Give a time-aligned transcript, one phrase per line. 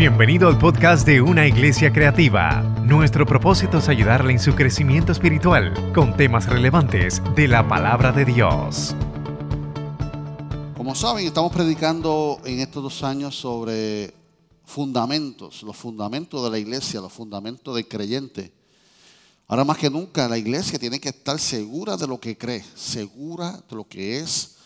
[0.00, 2.62] Bienvenido al podcast de Una Iglesia Creativa.
[2.86, 8.24] Nuestro propósito es ayudarle en su crecimiento espiritual con temas relevantes de la palabra de
[8.24, 8.96] Dios.
[10.74, 14.14] Como saben, estamos predicando en estos dos años sobre
[14.64, 18.54] fundamentos, los fundamentos de la iglesia, los fundamentos del creyente.
[19.48, 23.62] Ahora más que nunca la iglesia tiene que estar segura de lo que cree, segura
[23.68, 24.56] de lo que es.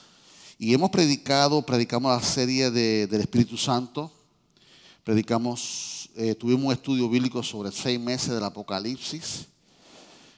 [0.61, 4.12] Y hemos predicado, predicamos la serie del Espíritu Santo,
[5.05, 9.46] predicamos, eh, tuvimos un estudio bíblico sobre seis meses del Apocalipsis,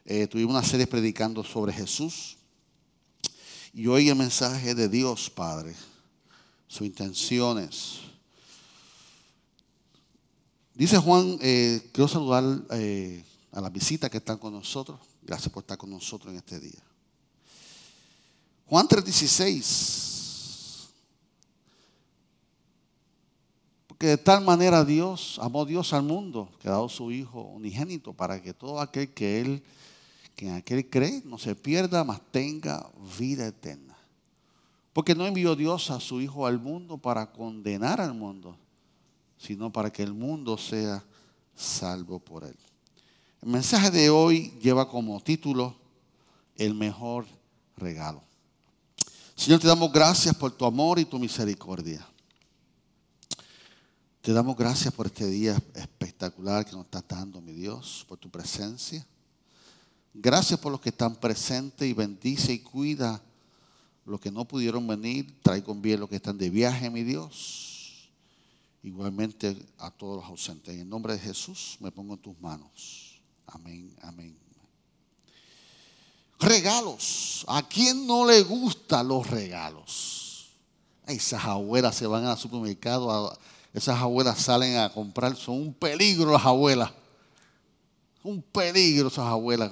[0.04, 2.36] eh, tuvimos una serie predicando sobre Jesús.
[3.72, 5.74] Y hoy el mensaje de Dios, Padre,
[6.66, 8.00] sus intenciones.
[10.74, 12.44] Dice Juan, eh, quiero saludar
[13.52, 14.98] a la visita que están con nosotros.
[15.22, 16.82] Gracias por estar con nosotros en este día.
[18.66, 20.15] Juan 3:16.
[23.96, 28.12] Porque de tal manera Dios, amó Dios al mundo, que ha dado su Hijo unigénito
[28.12, 29.62] para que todo aquel que Él,
[30.34, 33.96] que en aquel cree, no se pierda, mas tenga vida eterna.
[34.92, 38.58] Porque no envió Dios a su Hijo al mundo para condenar al mundo,
[39.38, 41.02] sino para que el mundo sea
[41.54, 42.56] salvo por Él.
[43.40, 45.74] El mensaje de hoy lleva como título
[46.54, 47.24] El mejor
[47.78, 48.20] regalo.
[49.34, 52.06] Señor, te damos gracias por tu amor y tu misericordia.
[54.26, 58.28] Te damos gracias por este día espectacular que nos estás dando, mi Dios, por tu
[58.28, 59.06] presencia.
[60.12, 63.22] Gracias por los que están presentes y bendice y cuida
[64.04, 65.32] los que no pudieron venir.
[65.42, 68.08] Trae con bien los que están de viaje, mi Dios.
[68.82, 70.74] Igualmente a todos los ausentes.
[70.74, 73.20] En el nombre de Jesús me pongo en tus manos.
[73.46, 74.36] Amén, amén.
[76.40, 77.44] Regalos.
[77.46, 80.48] ¿A quién no le gustan los regalos?
[81.06, 83.38] Esas abuelas se van al supermercado,
[83.76, 86.90] esas abuelas salen a comprar, son un peligro las abuelas.
[88.22, 89.70] Un peligro esas abuelas.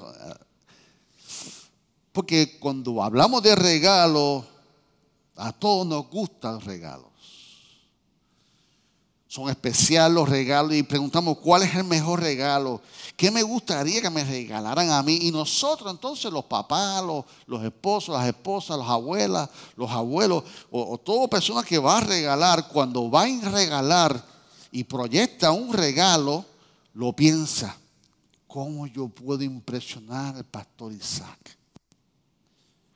[2.12, 4.44] Porque cuando hablamos de regalos,
[5.36, 7.08] a todos nos gustan los regalos.
[9.34, 12.80] Son especiales los regalos y preguntamos cuál es el mejor regalo.
[13.16, 15.18] ¿Qué me gustaría que me regalaran a mí?
[15.22, 17.02] Y nosotros entonces, los papás,
[17.48, 22.02] los, esposos, las esposas, las abuelas, los abuelos, o, o toda persona que va a
[22.02, 24.24] regalar, cuando va a regalar
[24.70, 26.44] y proyecta un regalo,
[26.92, 27.76] lo piensa.
[28.46, 31.58] ¿Cómo yo puedo impresionar al pastor Isaac?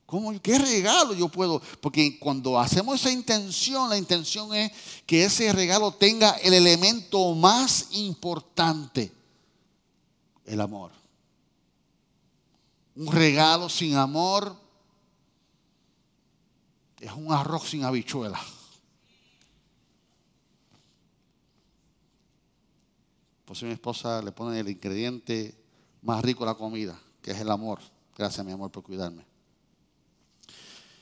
[0.09, 1.61] ¿Cómo, ¿Qué regalo yo puedo?
[1.83, 4.73] Porque cuando hacemos esa intención, la intención es
[5.05, 9.13] que ese regalo tenga el elemento más importante,
[10.47, 10.93] el amor.
[12.97, 14.57] Un regalo sin amor
[17.01, 18.41] es un arroz sin habichuela.
[23.45, 25.55] Pues mi esposa le pone el ingrediente
[26.01, 27.81] más rico a la comida, que es el amor.
[28.17, 29.28] Gracias, mi amor, por cuidarme.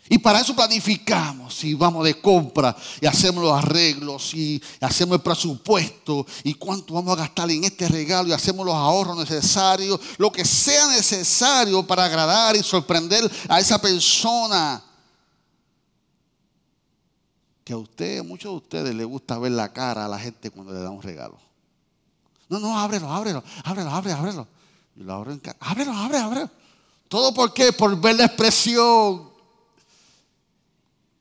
[0.08, 5.22] Y para eso planificamos y vamos de compra y hacemos los arreglos y hacemos el
[5.22, 10.30] presupuesto y cuánto vamos a gastar en este regalo y hacemos los ahorros necesarios, lo
[10.30, 14.82] que sea necesario para agradar y sorprender a esa persona.
[17.64, 20.50] Que a usted, a muchos de ustedes les gusta ver la cara a la gente
[20.50, 21.36] cuando le da un regalo.
[22.48, 24.48] No, no, ábrelo, ábrelo, ábrelo, ábrelo, ábrelo.
[24.94, 25.58] Y lo abro en cara.
[25.60, 26.50] Ábrelo, ábrelo, ábrelo.
[27.08, 27.72] ¿Todo por qué?
[27.72, 29.35] Por ver la expresión.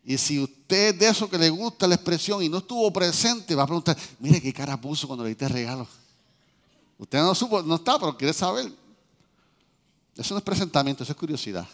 [0.06, 3.64] Y si usted de eso que le gusta la expresión y no estuvo presente, va
[3.64, 5.88] a preguntar, mire qué cara puso cuando le diste regalo.
[7.00, 8.72] Usted no supo, no está, pero quiere saber.
[10.16, 11.68] Eso no es presentamiento, eso es curiosidad.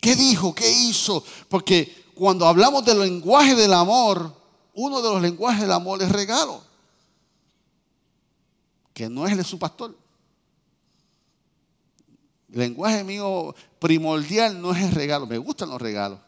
[0.00, 0.54] ¿Qué dijo?
[0.54, 1.22] ¿Qué hizo?
[1.48, 4.34] Porque cuando hablamos del lenguaje del amor,
[4.74, 6.64] uno de los lenguajes del amor es regalo.
[8.94, 9.96] Que no es el de su pastor.
[12.52, 15.26] El lenguaje mío primordial no es el regalo.
[15.26, 16.20] Me gustan los regalos.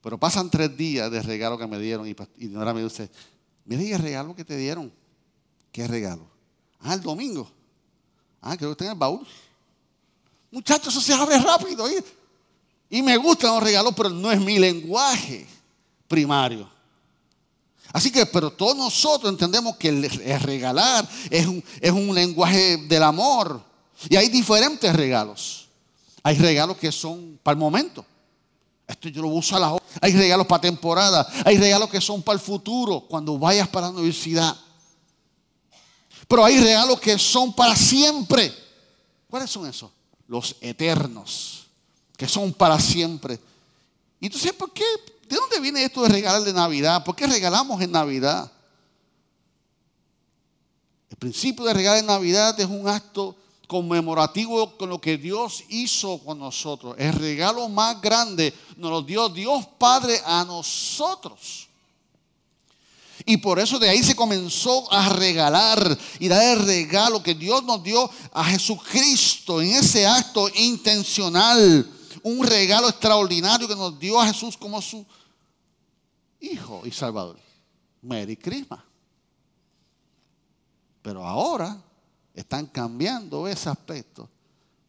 [0.00, 3.10] Pero pasan tres días de regalo que me dieron y, ahora me dice,
[3.64, 4.92] mire el regalo que te dieron.
[5.72, 6.26] ¿Qué regalo?
[6.80, 7.50] Ah, el domingo.
[8.40, 9.26] Ah, creo que está en el baúl.
[10.50, 11.84] Muchachos, eso se abre rápido.
[12.88, 15.46] Y me gustan los regalos, pero no es mi lenguaje
[16.06, 16.70] primario.
[17.92, 23.02] Así que, pero todos nosotros entendemos que el, regalar es un, es un lenguaje del
[23.02, 23.73] amor.
[24.08, 25.68] Y hay diferentes regalos.
[26.22, 28.04] Hay regalos que son para el momento.
[28.86, 29.84] Esto yo lo uso a la hora.
[30.00, 31.26] Hay regalos para temporada.
[31.44, 34.56] Hay regalos que son para el futuro, cuando vayas para la universidad.
[36.28, 38.52] Pero hay regalos que son para siempre.
[39.28, 39.90] ¿Cuáles son esos?
[40.26, 41.66] Los eternos,
[42.16, 43.38] que son para siempre.
[44.20, 44.84] Y entonces, ¿por qué?
[45.28, 47.04] ¿De dónde viene esto de regalar de Navidad?
[47.04, 48.50] ¿Por qué regalamos en Navidad?
[51.10, 56.18] El principio de regalar en Navidad es un acto conmemorativo con lo que Dios hizo
[56.18, 56.94] con nosotros.
[56.98, 61.68] El regalo más grande nos lo dio Dios Padre a nosotros.
[63.26, 67.62] Y por eso de ahí se comenzó a regalar y dar el regalo que Dios
[67.64, 71.90] nos dio a Jesucristo en ese acto intencional.
[72.22, 75.06] Un regalo extraordinario que nos dio a Jesús como su
[76.40, 77.38] Hijo y Salvador.
[78.02, 78.80] Merry Christmas.
[81.00, 81.82] Pero ahora
[82.34, 84.28] están cambiando ese aspecto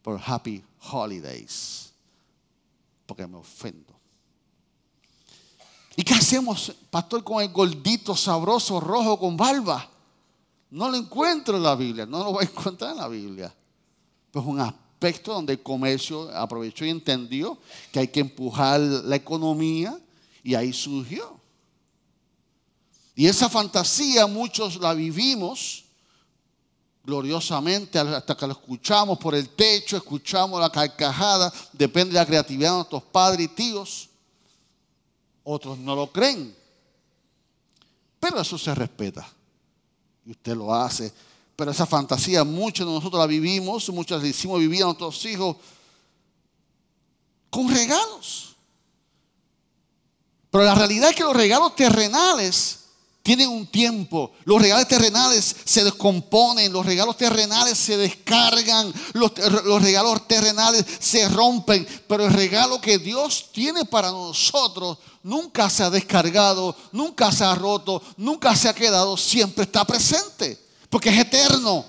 [0.02, 1.92] por Happy Holidays.
[3.06, 3.94] Porque me ofendo.
[5.94, 9.88] ¿Y qué hacemos, pastor, con el gordito sabroso rojo con barba?
[10.70, 13.54] No lo encuentro en la Biblia, no lo voy a encontrar en la Biblia.
[14.30, 17.56] Pues un aspecto donde el comercio aprovechó y entendió
[17.92, 19.98] que hay que empujar la economía
[20.42, 21.40] y ahí surgió.
[23.14, 25.85] Y esa fantasía muchos la vivimos
[27.06, 32.70] gloriosamente hasta que lo escuchamos por el techo, escuchamos la carcajada, depende de la creatividad
[32.70, 34.08] de nuestros padres y tíos.
[35.44, 36.52] Otros no lo creen.
[38.18, 39.24] Pero eso se respeta.
[40.24, 41.12] Y usted lo hace.
[41.54, 45.56] Pero esa fantasía, muchos de nosotros la vivimos, muchos la hicimos vivir a nuestros hijos
[47.48, 48.56] con regalos.
[50.50, 52.85] Pero la realidad es que los regalos terrenales
[53.26, 54.30] tienen un tiempo.
[54.44, 59.32] Los regalos terrenales se descomponen, los regalos terrenales se descargan, los,
[59.64, 65.82] los, regalos terrenales se rompen, pero el regalo que Dios tiene para nosotros nunca se
[65.82, 70.56] ha descargado, nunca se ha roto, nunca se ha quedado, siempre está presente,
[70.88, 71.84] porque es eterno.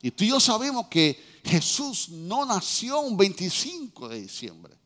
[0.00, 4.77] Y tú y yo sabemos que Jesús no nació un 25 de diciembre.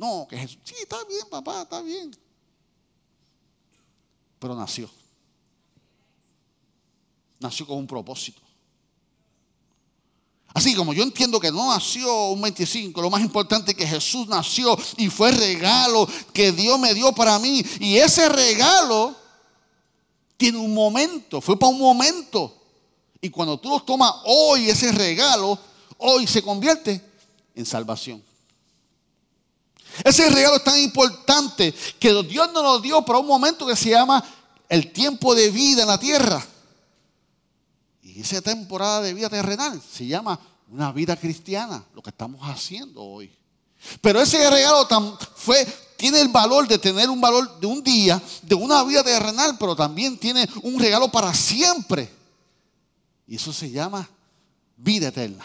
[0.00, 2.10] No, que Jesús, sí, está bien, papá, está bien.
[4.38, 4.88] Pero nació.
[7.38, 8.40] Nació con un propósito.
[10.54, 14.26] Así como yo entiendo que no nació un 25, lo más importante es que Jesús
[14.26, 17.62] nació y fue regalo que Dios me dio para mí.
[17.78, 19.14] Y ese regalo
[20.38, 22.56] tiene un momento, fue para un momento.
[23.20, 25.58] Y cuando tú lo tomas hoy, ese regalo,
[25.98, 27.04] hoy se convierte
[27.54, 28.29] en salvación.
[30.04, 33.90] Ese regalo es tan importante que Dios nos lo dio para un momento que se
[33.90, 34.22] llama
[34.68, 36.44] el tiempo de vida en la tierra.
[38.02, 40.38] Y esa temporada de vida terrenal se llama
[40.70, 43.30] una vida cristiana, lo que estamos haciendo hoy.
[44.00, 44.86] Pero ese regalo
[45.34, 45.66] fue,
[45.96, 49.74] tiene el valor de tener un valor de un día, de una vida terrenal, pero
[49.74, 52.10] también tiene un regalo para siempre.
[53.26, 54.08] Y eso se llama
[54.76, 55.44] vida eterna.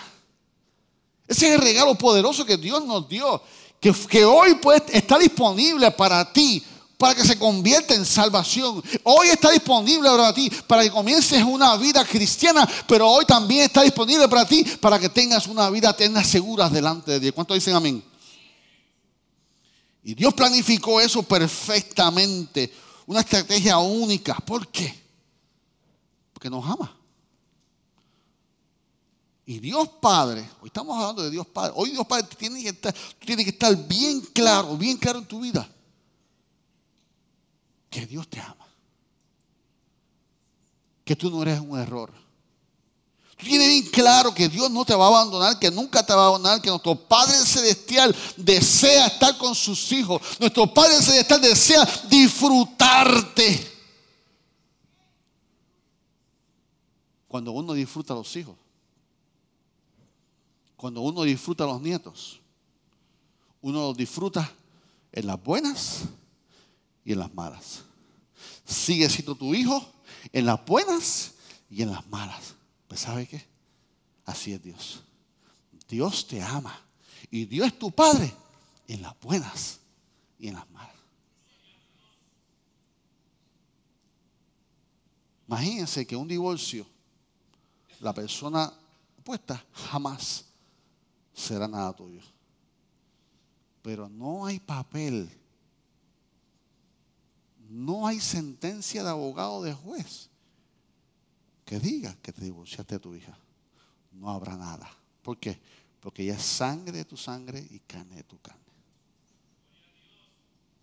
[1.28, 3.42] Ese es el regalo poderoso que Dios nos dio
[3.80, 6.64] que, hoy pues, está disponible para ti,
[6.98, 8.84] para que se convierta en salvación.
[9.04, 13.82] Hoy está disponible para ti, para que comiences una vida cristiana, pero hoy también está
[13.82, 17.34] disponible para ti, para que tengas una vida eterna segura delante de Dios.
[17.34, 18.04] ¿Cuántos dicen amén?
[20.04, 22.72] Y Dios planificó eso perfectamente,
[23.08, 24.36] una estrategia única.
[24.36, 25.04] ¿Por qué?
[26.32, 26.95] Porque nos ama.
[29.46, 32.96] Y Dios Padre, hoy estamos hablando de Dios Padre, hoy Dios Padre tiene que estar,
[33.20, 35.70] tiene que estar bien claro, bien claro en tu vida,
[37.92, 38.68] que Dios te ama,
[41.04, 42.12] que tú no eres un error.
[43.38, 46.24] Tú tienes bien claro que Dios no te va a abandonar, que nunca te va
[46.24, 50.22] a abandonar, que nuestro Padre Celestial desea estar con sus hijos.
[50.40, 53.74] Nuestro Padre Celestial desea disfrutarte.
[57.28, 58.56] Cuando uno disfruta a los hijos,
[60.76, 62.40] cuando uno disfruta los nietos,
[63.62, 64.52] uno los disfruta
[65.12, 66.02] en las buenas
[67.04, 67.84] y en las malas.
[68.66, 69.86] Sigue siendo tu hijo
[70.34, 71.34] en las buenas
[71.70, 72.56] y en las malas.
[72.88, 73.46] Pues ¿sabe qué?
[74.26, 75.04] Así es Dios.
[75.88, 76.80] Dios te ama.
[77.32, 78.34] Y Dios es tu Padre
[78.88, 79.80] en las buenas
[80.40, 80.96] y en las malas.
[85.48, 86.88] Imagínense que un divorcio,
[88.00, 88.72] la persona
[89.20, 90.46] opuesta jamás
[91.36, 92.22] será nada tuyo.
[93.82, 95.30] Pero no hay papel,
[97.70, 100.30] no hay sentencia de abogado de juez
[101.66, 103.38] que diga que te divorciaste de tu hija.
[104.12, 104.90] No habrá nada.
[105.22, 105.60] ¿Por qué?
[106.00, 108.62] Porque ella es sangre de tu sangre y carne de tu carne.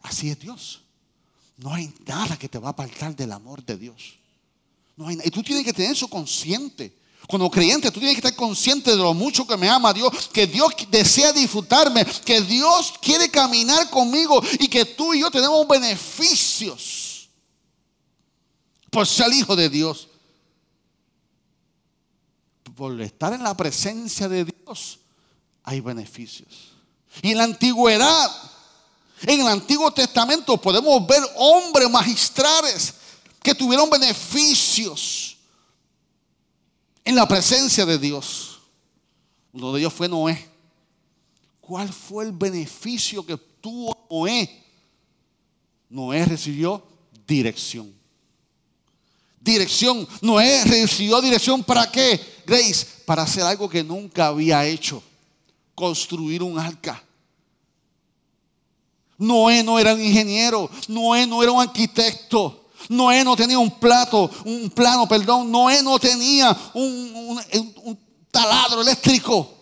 [0.03, 0.85] Así es Dios.
[1.57, 4.19] No hay nada que te va a apartar del amor de Dios.
[4.97, 7.02] No hay, y tú tienes que tener eso consciente.
[7.33, 10.47] Como creyente, tú tienes que estar consciente de lo mucho que me ama Dios, que
[10.47, 17.31] Dios desea disfrutarme, que Dios quiere caminar conmigo y que tú y yo tenemos beneficios
[18.91, 20.09] por ser hijo de Dios.
[22.77, 24.99] Por estar en la presencia de Dios
[25.65, 26.75] hay beneficios.
[27.23, 28.31] Y en la antigüedad,
[29.23, 32.93] en el Antiguo Testamento podemos ver hombres magistrales
[33.43, 35.32] que tuvieron beneficios
[37.05, 38.61] en la presencia de Dios.
[39.53, 40.49] Uno de ellos fue Noé.
[41.61, 44.65] ¿Cuál fue el beneficio que tuvo Noé?
[45.89, 46.83] Noé recibió
[47.27, 47.93] dirección.
[49.41, 50.07] Dirección.
[50.21, 52.21] Noé recibió dirección para qué?
[52.47, 55.03] Grace, para hacer algo que nunca había hecho.
[55.75, 57.03] Construir un arca.
[59.19, 60.71] Noé no era un ingeniero.
[60.89, 62.62] Noé no era un arquitecto.
[62.89, 65.51] Noé no tenía un plato, un plano, perdón.
[65.51, 67.99] Noé no tenía un,
[68.31, 69.59] taladro eléctrico.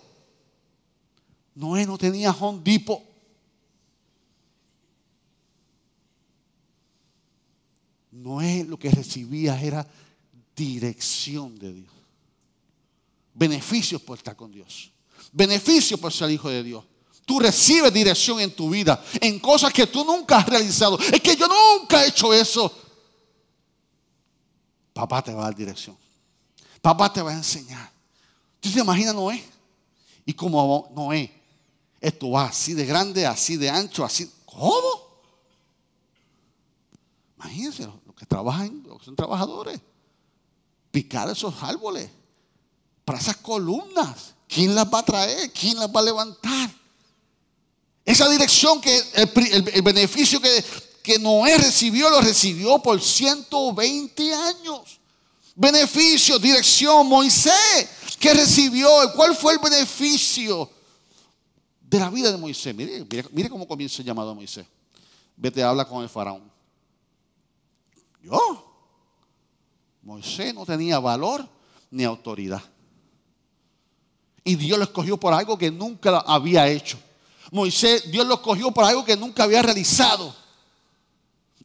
[1.55, 3.03] Noé no tenía hondipo.
[8.13, 9.87] Noé lo que recibía era
[10.55, 11.93] dirección de Dios.
[13.35, 14.91] Beneficios por estar con Dios.
[15.33, 16.85] Beneficios por ser hijo de Dios.
[17.25, 20.99] Tú recibes dirección en tu vida, en cosas que tú nunca has realizado.
[20.99, 22.90] Es que yo nunca he hecho eso.
[25.01, 25.97] Papá te va a dar dirección.
[26.83, 27.91] Papá te va a enseñar.
[28.61, 29.43] ¿Tú te imaginas Noé?
[30.27, 31.33] Y como Noé,
[31.99, 34.31] esto va así de grande, así de ancho, así.
[34.45, 34.91] ¿Cómo?
[37.39, 39.81] Imagínense los que trabajan, los que son trabajadores.
[40.91, 42.11] Picar esos árboles
[43.07, 44.35] para esas columnas.
[44.47, 45.51] ¿Quién las va a traer?
[45.51, 46.71] ¿Quién las va a levantar?
[48.05, 50.63] Esa dirección que el beneficio que
[51.03, 55.01] que Noé recibió, lo recibió por 120 años.
[55.55, 57.89] Beneficio, dirección, Moisés,
[58.19, 60.71] que recibió, ¿cuál fue el beneficio
[61.81, 62.75] de la vida de Moisés?
[62.75, 64.67] Mire, mire, cómo comienza el llamado a Moisés.
[65.37, 66.51] Vete, habla con el faraón.
[68.23, 68.71] Yo,
[70.03, 71.49] Moisés no tenía valor
[71.91, 72.63] ni autoridad.
[74.45, 76.99] Y Dios lo escogió por algo que nunca había hecho.
[77.51, 80.35] Moisés, Dios lo escogió por algo que nunca había realizado.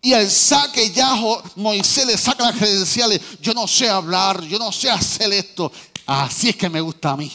[0.05, 1.15] Y al saque ya
[1.55, 3.19] Moisés le saca las credenciales.
[3.41, 5.71] Yo no sé hablar, yo no sé hacer esto.
[6.05, 7.31] Así es que me gusta a mí.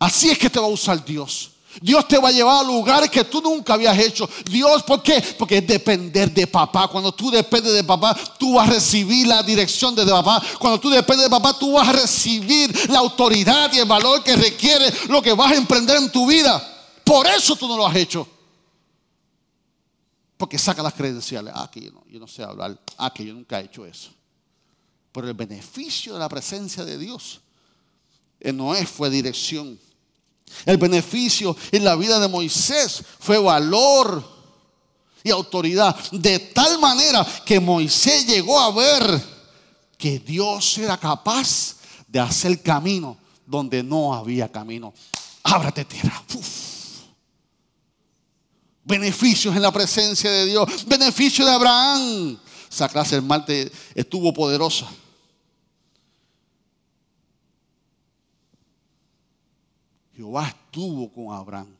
[0.00, 1.52] Así es que te va a usar Dios.
[1.80, 4.28] Dios te va a llevar a lugares que tú nunca habías hecho.
[4.44, 5.22] Dios, ¿por qué?
[5.38, 6.88] Porque es depender de papá.
[6.88, 10.42] Cuando tú dependes de papá, tú vas a recibir la dirección de papá.
[10.58, 14.34] Cuando tú dependes de papá, tú vas a recibir la autoridad y el valor que
[14.34, 16.60] requiere lo que vas a emprender en tu vida.
[17.04, 18.26] Por eso tú no lo has hecho.
[20.42, 21.52] Porque saca las credenciales.
[21.54, 22.76] Ah, que yo no, yo no sé hablar.
[22.98, 24.10] Ah, que yo nunca he hecho eso.
[25.12, 27.40] Pero el beneficio de la presencia de Dios
[28.40, 29.78] en Noé fue dirección.
[30.66, 34.28] El beneficio en la vida de Moisés fue valor
[35.22, 35.96] y autoridad.
[36.10, 39.22] De tal manera que Moisés llegó a ver
[39.96, 41.76] que Dios era capaz
[42.08, 44.92] de hacer camino donde no había camino.
[45.44, 46.20] Ábrate tierra.
[48.84, 50.86] Beneficios en la presencia de Dios.
[50.86, 52.38] Beneficio de Abraham.
[52.70, 54.88] Esa clase del estuvo poderosa.
[60.14, 61.74] Jehová estuvo con Abraham.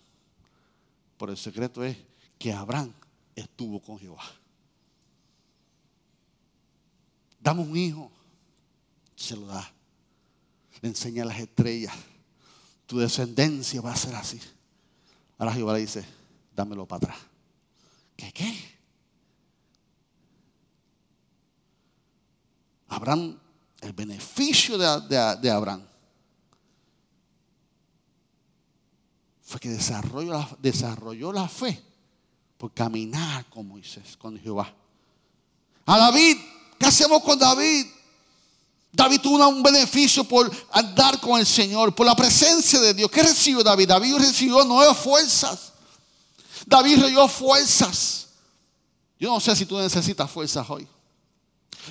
[1.17, 1.97] Por el secreto es
[2.39, 2.93] que Abraham
[3.35, 4.25] estuvo con Jehová.
[7.41, 8.11] Damos un hijo,
[9.17, 9.73] se lo da.
[10.81, 11.95] Le enseña las estrellas.
[12.87, 14.41] Tu descendencia va a ser así.
[15.39, 16.05] Ahora Jehová le dice,
[16.55, 17.19] dámelo para atrás.
[18.17, 18.73] ¿Qué qué?
[22.89, 23.39] Abraham,
[23.81, 25.83] el beneficio de, Abraham
[29.43, 31.83] fue que desarrolló la, desarrolló la fe
[32.59, 34.73] por caminar con Moisés, con Jehová.
[35.87, 36.37] A David,
[36.79, 37.87] ¿qué hacemos con David?
[38.93, 43.11] David tuvo un beneficio por andar con el Señor, por la presencia de Dios.
[43.11, 43.89] ¿Qué recibió David?
[43.89, 45.72] David recibió nuevas fuerzas.
[46.67, 48.29] David reyó fuerzas.
[49.19, 50.87] Yo no sé si tú necesitas fuerzas hoy.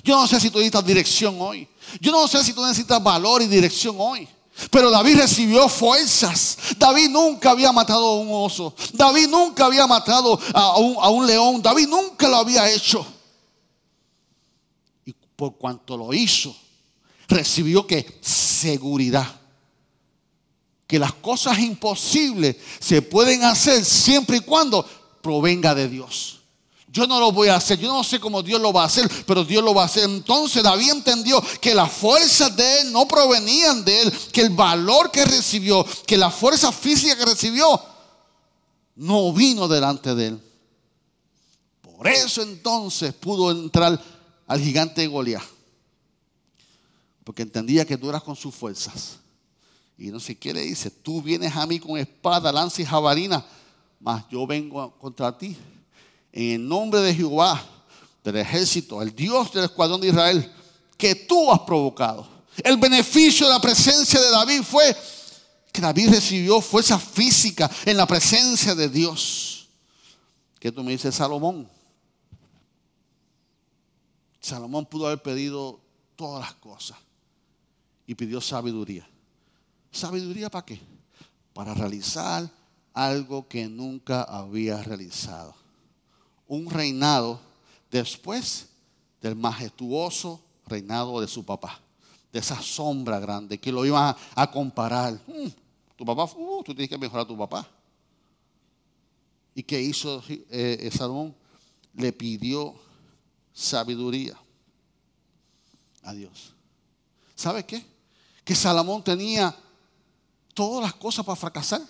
[0.04, 1.68] Yo no sé si tú necesitas dirección hoy.
[2.00, 4.28] Yo no sé si tú necesitas valor y dirección hoy.
[4.70, 6.58] Pero David recibió fuerzas.
[6.78, 8.76] David nunca había matado a un oso.
[8.94, 11.62] David nunca había matado a un, a un león.
[11.62, 13.06] David nunca lo había hecho.
[15.06, 16.56] Y por cuanto lo hizo,
[17.28, 19.41] recibió que seguridad
[20.92, 24.86] que las cosas imposibles se pueden hacer siempre y cuando
[25.22, 26.42] provenga de Dios.
[26.90, 29.10] Yo no lo voy a hacer, yo no sé cómo Dios lo va a hacer,
[29.26, 30.04] pero Dios lo va a hacer.
[30.04, 35.12] Entonces David entendió que las fuerzas de él no provenían de él, que el valor
[35.12, 37.82] que recibió, que la fuerza física que recibió,
[38.98, 40.42] no vino delante de él.
[41.82, 43.98] Por eso entonces pudo entrar
[44.46, 45.42] al gigante Goliat.
[47.24, 49.21] Porque entendía que tú eras con sus fuerzas.
[49.98, 53.46] Y no sé qué le dice, tú vienes a mí con espada, lanza y jabalina,
[54.00, 55.56] mas yo vengo contra ti.
[56.32, 57.64] En el nombre de Jehová,
[58.24, 60.52] del ejército, el Dios del escuadrón de Israel,
[60.98, 62.28] que tú has provocado.
[62.64, 64.96] El beneficio de la presencia de David fue
[65.72, 69.68] que David recibió fuerza física en la presencia de Dios.
[70.60, 71.68] ¿Qué tú me dices, Salomón?
[74.40, 75.80] Salomón pudo haber pedido
[76.16, 76.98] todas las cosas
[78.06, 79.08] y pidió sabiduría.
[79.92, 80.80] ¿Sabiduría para qué?
[81.54, 82.50] Para realizar
[82.94, 85.54] algo que nunca había realizado.
[86.48, 87.40] Un reinado
[87.90, 88.68] después
[89.22, 91.80] del majestuoso reinado de su papá.
[92.32, 95.14] De esa sombra grande que lo iban a, comparar.
[95.28, 95.50] Mm,
[95.98, 97.68] tu papá, uh, tú tienes que mejorar a tu papá.
[99.54, 101.36] ¿Y qué hizo eh, Salomón?
[101.94, 102.74] Le pidió
[103.52, 104.38] sabiduría
[106.04, 106.54] a Dios.
[107.36, 107.86] ¿Sabe qué?
[108.46, 109.54] Que Salomón tenía
[110.54, 111.82] todas las cosas para fracasar.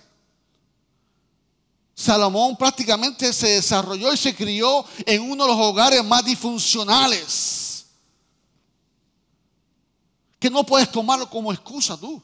[1.94, 7.86] Salomón prácticamente se desarrolló y se crió en uno de los hogares más disfuncionales.
[10.40, 12.22] Que no puedes tomarlo como excusa tú.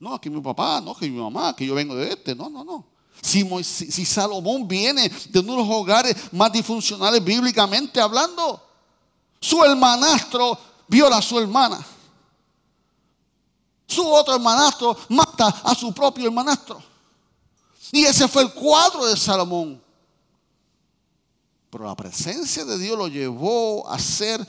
[0.00, 2.34] No, que mi papá, no, que mi mamá, que yo vengo de este.
[2.34, 2.86] No, no, no.
[3.20, 8.62] Si, si Salomón viene de uno de los hogares más disfuncionales bíblicamente hablando,
[9.40, 11.84] su hermanastro viola a su hermana.
[13.88, 16.80] Su otro hermanastro mata a su propio hermanastro.
[17.90, 19.82] Y ese fue el cuadro de Salomón.
[21.70, 24.46] Pero la presencia de Dios lo llevó a ser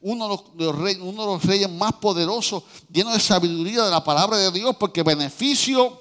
[0.00, 4.04] uno de, los reyes, uno de los reyes más poderosos, lleno de sabiduría de la
[4.04, 6.00] palabra de Dios, porque beneficio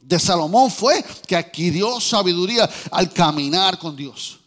[0.00, 4.40] de Salomón fue que adquirió sabiduría al caminar con Dios.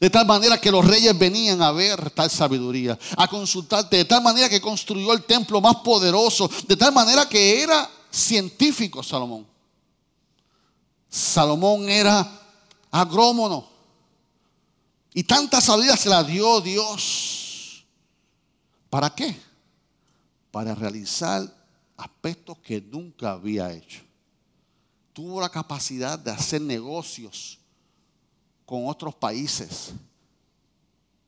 [0.00, 3.96] De tal manera que los reyes venían a ver tal sabiduría, a consultarte.
[3.96, 6.48] De tal manera que construyó el templo más poderoso.
[6.68, 9.46] De tal manera que era científico Salomón.
[11.08, 12.26] Salomón era
[12.90, 13.68] agrómono.
[15.14, 17.84] Y tanta sabiduría se la dio Dios.
[18.88, 19.36] ¿Para qué?
[20.52, 21.42] Para realizar
[21.96, 24.00] aspectos que nunca había hecho.
[25.12, 27.58] Tuvo la capacidad de hacer negocios
[28.68, 29.94] con otros países.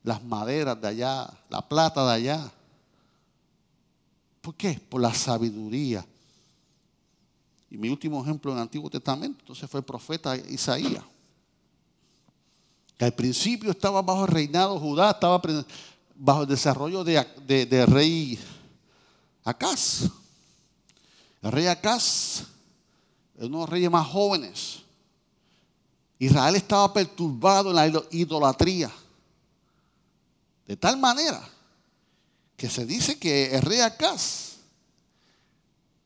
[0.02, 2.52] Las maderas de allá, la plata de allá.
[4.42, 4.78] ¿Por qué?
[4.90, 6.04] Por la sabiduría.
[7.70, 11.02] Y mi último ejemplo en el Antiguo Testamento, entonces fue el profeta Isaías.
[12.98, 15.40] Que al principio estaba bajo el reinado Judá, estaba
[16.16, 18.38] bajo el desarrollo de, de rey
[19.44, 20.10] Acaz.
[21.40, 22.44] El rey Acaz
[23.36, 24.82] uno de los reyes más jóvenes.
[26.20, 28.92] Israel estaba perturbado en la idolatría.
[30.66, 31.42] De tal manera
[32.56, 34.56] que se dice que el rey Acaz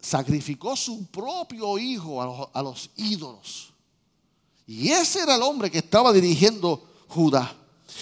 [0.00, 3.72] sacrificó su propio hijo a los, ídolos.
[4.68, 7.52] Y ese era el hombre que estaba dirigiendo Judá.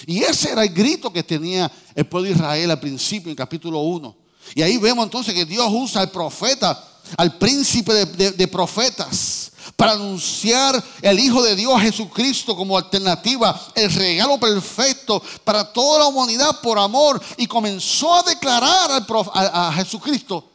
[0.06, 3.80] Y ese era el grito que tenía el pueblo de Israel al principio, en capítulo
[3.80, 4.16] 1.
[4.54, 9.51] Y ahí vemos entonces que Dios usa al profeta, al príncipe de profetas,
[9.82, 16.06] para anunciar el Hijo de Dios Jesucristo como alternativa, el regalo perfecto para toda la
[16.06, 20.48] humanidad por amor y comenzó a declarar a, Jesucristo,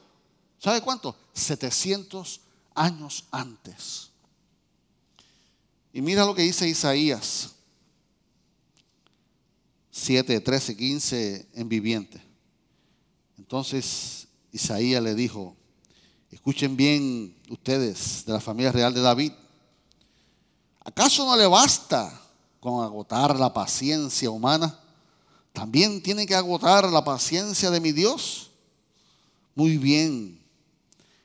[0.57, 1.13] ¿sabe cuánto?
[1.33, 2.39] 700
[2.73, 4.11] años antes.
[5.91, 7.49] Y mira lo que dice Isaías
[9.91, 12.21] 7, 13, 15 en viviente.
[13.37, 15.57] Entonces Isaías le dijo,
[16.31, 19.31] Escuchen bien ustedes de la familia real de David.
[20.83, 22.21] ¿Acaso no le basta
[22.59, 24.79] con agotar la paciencia humana?
[25.53, 28.51] ¿También tiene que agotar la paciencia de mi Dios?
[29.55, 30.39] Muy bien,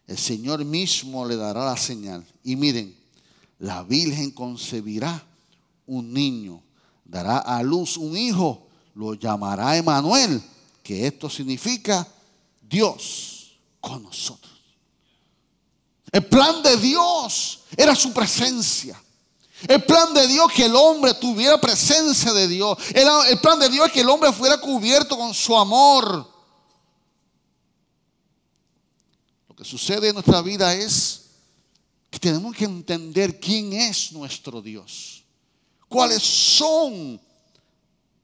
[0.07, 2.27] el Señor mismo le dará la señal.
[2.43, 2.97] Y miren,
[3.59, 5.25] la Virgen concebirá
[5.87, 6.63] un niño,
[7.05, 10.43] dará a luz un hijo, lo llamará Emanuel,
[10.83, 12.09] que esto significa
[12.61, 14.52] Dios con nosotros.
[16.13, 19.03] El plan de Dios era su presencia.
[19.67, 22.77] El plan de Dios que el hombre tuviera presencia de Dios.
[22.93, 26.29] El, plan de Dios es que el hombre fuera cubierto con su amor.
[29.49, 31.23] Lo que sucede en nuestra vida es
[32.11, 35.25] que tenemos que entender quién es nuestro Dios.
[35.89, 37.21] Cuáles son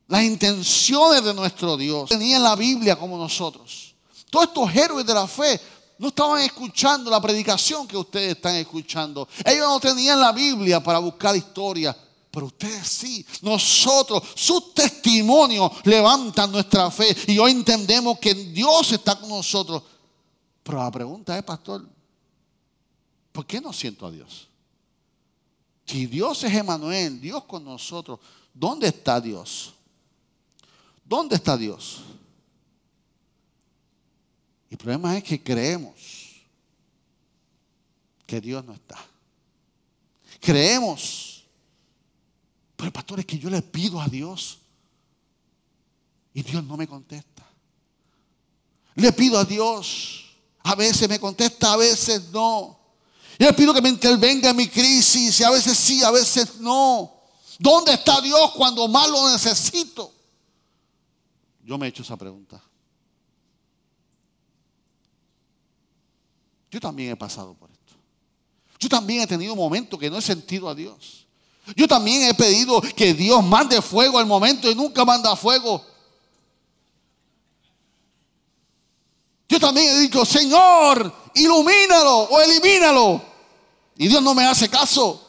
[0.09, 2.11] las intenciones de nuestro Dios.
[2.11, 3.94] Tenían la Biblia como nosotros.
[4.29, 5.59] Todos estos héroes de la fe
[5.98, 9.28] no estaban escuchando la predicación que ustedes están escuchando.
[9.44, 11.96] Ellos no tenían la Biblia para buscar historia.
[12.30, 19.18] Pero ustedes sí, nosotros, sus testimonios levantan nuestra fe y hoy entendemos que Dios está
[19.18, 19.82] con nosotros.
[20.62, 21.88] Pero la pregunta es, pastor,
[23.32, 24.46] ¿por qué no siento a Dios?
[25.87, 28.20] Si Dios es Emanuel, Dios con nosotros,
[28.52, 29.72] ¿dónde está Dios?
[31.02, 32.02] ¿Dónde está Dios?
[34.70, 35.94] El problema es que creemos
[38.26, 38.98] que Dios no está.
[40.40, 41.44] Creemos.
[42.76, 44.59] Pero pastor, es que yo le pido a Dios
[46.35, 47.44] y Dios no me contesta.
[48.94, 50.26] Le pido a Dios.
[50.62, 52.78] A veces me contesta, a veces no.
[53.38, 56.57] Y le pido que me intervenga en mi crisis y a veces sí, a veces
[56.61, 57.18] no.
[57.59, 60.12] ¿Dónde está Dios cuando más lo necesito?
[61.64, 62.62] Yo me he hecho esa pregunta.
[66.70, 67.94] Yo también he pasado por esto.
[68.78, 71.26] Yo también he tenido momentos que no he sentido a Dios.
[71.76, 75.85] Yo también he pedido que Dios mande fuego al momento y nunca manda fuego.
[79.48, 83.22] Yo también he dicho, Señor, ilumínalo o elimínalo.
[83.96, 85.24] Y Dios no me hace caso.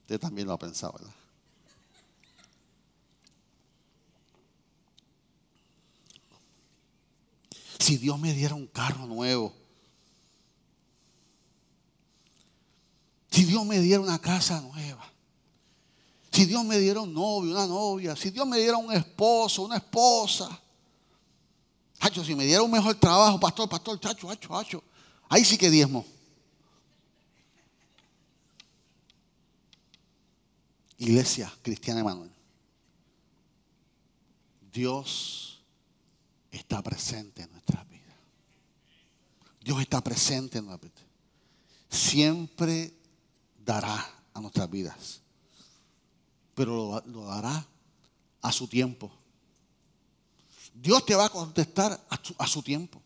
[0.00, 1.23] Usted también lo ha pensado, ¿verdad?
[7.84, 9.52] Si Dios me diera un carro nuevo,
[13.30, 15.04] si Dios me diera una casa nueva,
[16.32, 19.76] si Dios me diera un novio, una novia, si Dios me diera un esposo, una
[19.76, 20.58] esposa,
[22.00, 24.82] Hacho, si me diera un mejor trabajo, pastor, pastor, chacho, hacho, hacho,
[25.28, 26.06] ahí sí que diezmo.
[30.96, 32.30] Iglesia Cristiana Emanuel.
[34.72, 35.53] Dios
[36.56, 38.16] está presente en nuestras vidas.
[39.60, 41.08] Dios está presente en nuestras vidas.
[41.88, 42.94] Siempre
[43.58, 45.20] dará a nuestras vidas.
[46.54, 47.66] Pero lo, dará
[48.42, 49.10] a su tiempo.
[50.72, 52.00] Dios te va a contestar
[52.38, 53.02] a su, tiempo.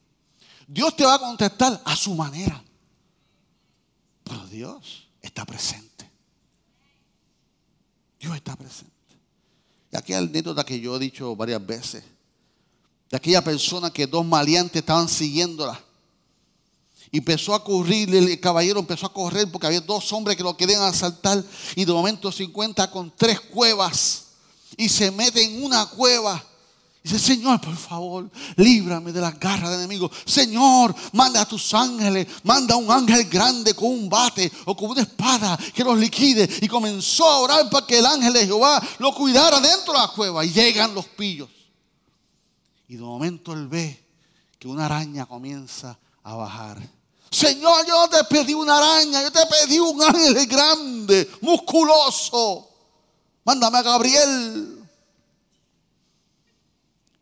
[0.66, 2.62] Dios te va a contestar a su manera.
[4.24, 6.10] Pero Dios está presente.
[8.18, 8.92] Dios está presente.
[9.90, 12.04] Y aquí hay anécdota que yo he dicho varias veces
[13.10, 15.82] de aquella persona que dos maleantes estaban siguiéndola.
[17.10, 20.56] Y empezó a correr, el caballero empezó a correr porque había dos hombres que lo
[20.56, 21.42] querían asaltar
[21.74, 24.24] y de momento se encuentra con tres cuevas
[24.76, 26.44] y se mete en una cueva.
[27.02, 30.10] Dice, Señor, por favor, líbrame de las garras del enemigo.
[30.26, 34.90] Señor, manda a tus ángeles, manda a un ángel grande con un bate o con
[34.90, 36.46] una espada que los liquide.
[36.60, 40.08] Y comenzó a orar para que el ángel de Jehová lo cuidara dentro de la
[40.08, 40.44] cueva.
[40.44, 41.48] Y llegan los pillos.
[42.88, 44.04] Y de momento él ve
[44.58, 46.78] que una araña comienza a bajar.
[47.30, 52.68] Señor, yo te pedí una araña, yo te pedí un ángel grande, musculoso.
[53.44, 54.88] Mándame a Gabriel.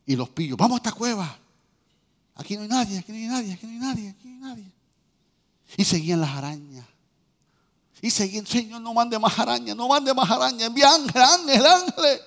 [0.07, 1.37] Y los pillos, vamos a esta cueva.
[2.37, 4.55] Aquí no hay nadie, aquí no hay nadie, aquí no hay nadie, aquí no hay
[4.55, 4.72] nadie.
[5.76, 6.87] Y seguían las arañas.
[8.00, 10.68] Y seguían, Señor, no mande más arañas, no mande más arañas.
[10.68, 12.20] Envía ángel, ángel, ángel.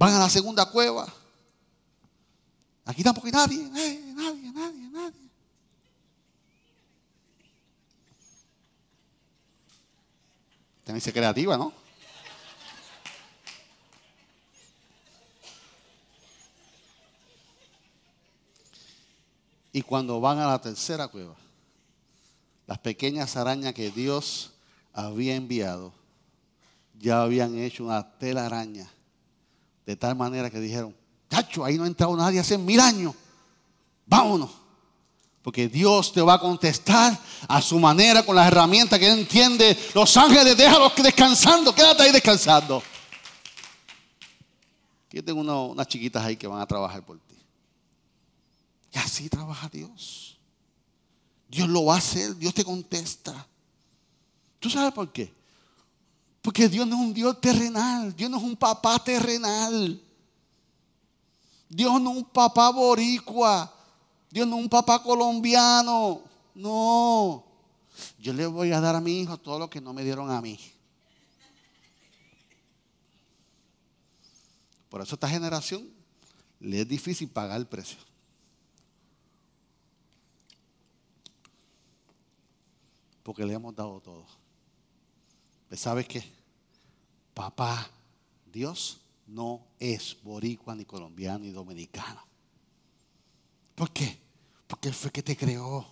[0.00, 1.06] Van a la segunda cueva.
[2.86, 5.30] Aquí tampoco hay nadie, nadie, nadie, nadie, nadie.
[10.84, 11.74] También se creativa, ¿no?
[19.70, 21.36] Y cuando van a la tercera cueva,
[22.66, 24.52] las pequeñas arañas que Dios
[24.94, 25.92] había enviado
[26.98, 28.90] ya habían hecho una tela araña
[29.90, 30.94] de tal manera que dijeron,
[31.28, 33.12] cacho, ahí no ha entrado nadie hace mil años.
[34.06, 34.50] Vámonos.
[35.42, 39.76] Porque Dios te va a contestar a su manera, con las herramientas que Él entiende.
[39.92, 42.80] Los ángeles, déjalos descansando, quédate ahí descansando.
[45.10, 47.36] Yo tengo unas chiquitas ahí que van a trabajar por ti.
[48.94, 50.38] Y así trabaja Dios.
[51.48, 53.44] Dios lo va a hacer, Dios te contesta.
[54.60, 55.39] ¿Tú sabes por qué?
[56.50, 60.02] Porque Dios no es un Dios terrenal, Dios no es un papá terrenal.
[61.68, 63.72] Dios no es un papá boricua,
[64.28, 66.22] Dios no es un papá colombiano.
[66.56, 67.44] No,
[68.18, 70.40] yo le voy a dar a mi hijo todo lo que no me dieron a
[70.40, 70.58] mí.
[74.88, 75.88] Por eso a esta generación
[76.58, 77.98] le es difícil pagar el precio.
[83.22, 84.26] Porque le hemos dado todo.
[85.76, 86.39] ¿Sabes qué?
[87.40, 87.90] Papá,
[88.52, 92.22] Dios no es boricua, ni colombiano, ni dominicano.
[93.74, 94.20] ¿Por qué?
[94.66, 95.90] Porque Él fue que te creó.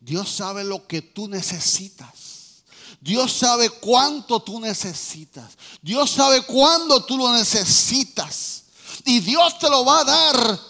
[0.00, 2.64] Dios sabe lo que tú necesitas.
[2.98, 5.58] Dios sabe cuánto tú necesitas.
[5.82, 8.64] Dios sabe cuándo tú lo necesitas.
[9.04, 10.60] Y Dios te lo va a dar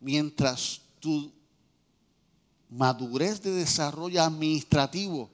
[0.00, 1.32] mientras tu
[2.70, 5.30] madurez de desarrollo administrativo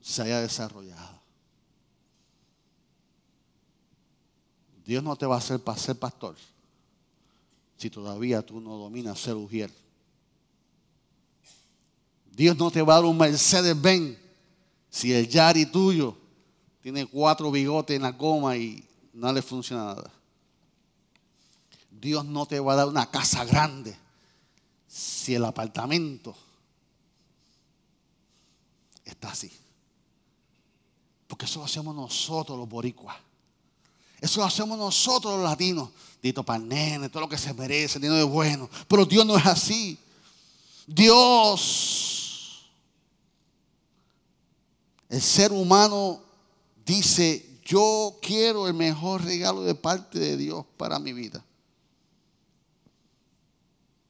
[0.00, 1.16] se haya desarrollado.
[4.84, 6.36] Dios no te va a hacer para ser pastor
[7.76, 9.70] si todavía tú no dominas ser ujier.
[12.32, 14.16] Dios no te va a dar un Mercedes Benz
[14.90, 16.16] si el Yari tuyo
[16.82, 20.10] tiene cuatro bigotes en la goma y no le funciona nada.
[21.90, 23.96] Dios no te va a dar una casa grande
[24.96, 26.34] si el apartamento
[29.04, 29.52] está así.
[31.26, 33.14] Porque eso lo hacemos nosotros los boricuas.
[34.22, 35.90] Eso lo hacemos nosotros los latinos.
[36.22, 38.70] Dito para nene, todo lo que se merece, dinero de bueno.
[38.88, 39.98] Pero Dios no es así.
[40.86, 42.64] Dios,
[45.10, 46.22] el ser humano
[46.86, 51.44] dice, yo quiero el mejor regalo de parte de Dios para mi vida.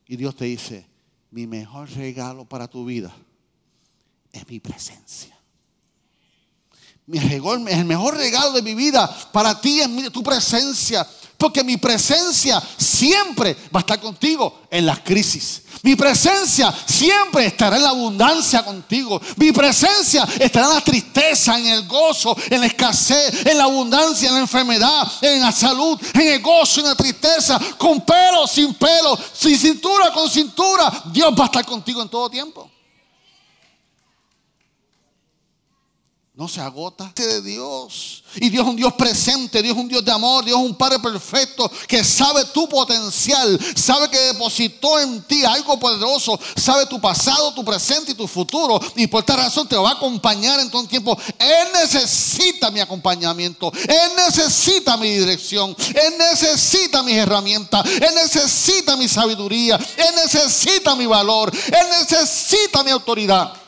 [0.08, 0.86] Y Dios te dice,
[1.30, 3.14] mi mejor regalo para tu vida
[4.32, 5.35] es mi presencia.
[7.06, 11.06] Mi el mejor regalo de mi vida para ti es tu presencia.
[11.38, 15.62] Porque mi presencia siempre va a estar contigo en las crisis.
[15.82, 19.20] Mi presencia siempre estará en la abundancia contigo.
[19.36, 24.28] Mi presencia estará en la tristeza, en el gozo, en la escasez, en la abundancia,
[24.28, 28.74] en la enfermedad, en la salud, en el gozo, en la tristeza, con pelo, sin
[28.74, 31.04] pelo, sin cintura, con cintura.
[31.12, 32.70] Dios va a estar contigo en todo tiempo.
[36.36, 38.22] No se agota de Dios.
[38.34, 40.74] Y Dios es un Dios presente, Dios es un Dios de amor, Dios es un
[40.74, 47.00] Padre perfecto que sabe tu potencial, sabe que depositó en ti algo poderoso, sabe tu
[47.00, 48.78] pasado, tu presente y tu futuro.
[48.96, 51.16] Y por esta razón te va a acompañar en todo el tiempo.
[51.38, 59.08] Él necesita mi acompañamiento, Él necesita mi dirección, Él necesita mis herramientas, Él necesita mi
[59.08, 63.65] sabiduría, Él necesita mi valor, Él necesita mi autoridad.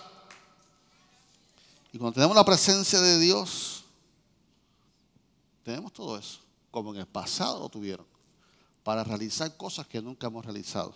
[1.93, 3.85] Y cuando tenemos la presencia de Dios,
[5.63, 8.07] tenemos todo eso, como en el pasado lo tuvieron,
[8.83, 10.95] para realizar cosas que nunca hemos realizado.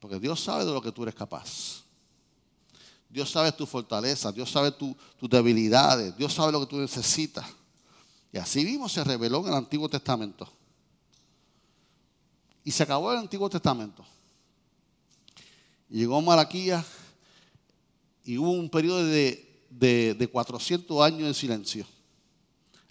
[0.00, 1.82] Porque Dios sabe de lo que tú eres capaz.
[3.08, 7.46] Dios sabe tu fortaleza, Dios sabe tus debilidades, Dios sabe lo que tú necesitas.
[8.32, 10.48] Y así mismo se reveló en el Antiguo Testamento.
[12.64, 14.04] Y se acabó el Antiguo Testamento.
[15.88, 16.84] Llegó Malaquías
[18.24, 21.86] y hubo un periodo de, de, 400 años de silencio.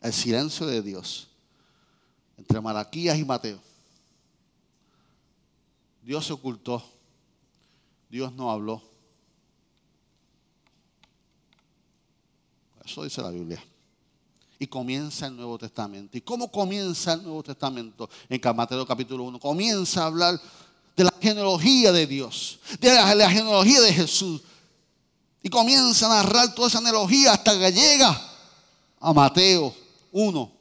[0.02, 1.28] El silencio de Dios.
[2.38, 3.60] Entre Malaquías y Mateo.
[6.04, 6.84] Dios se ocultó.
[8.10, 8.84] Dios no habló.
[12.86, 13.64] Eso dice la Biblia.
[14.60, 16.16] Y comienza el Nuevo Testamento.
[16.18, 18.08] ¿Y cómo comienza el Nuevo Testamento?
[18.30, 19.40] En Mateo capítulo 1.
[19.40, 20.40] Comienza a hablar
[20.96, 24.42] de la genealogía de Dios, de la genealogía de Jesús,
[25.44, 28.20] y comienza a narrar toda esa analogía hasta que llega
[29.00, 29.76] a Mateo
[30.14, 30.52] 1,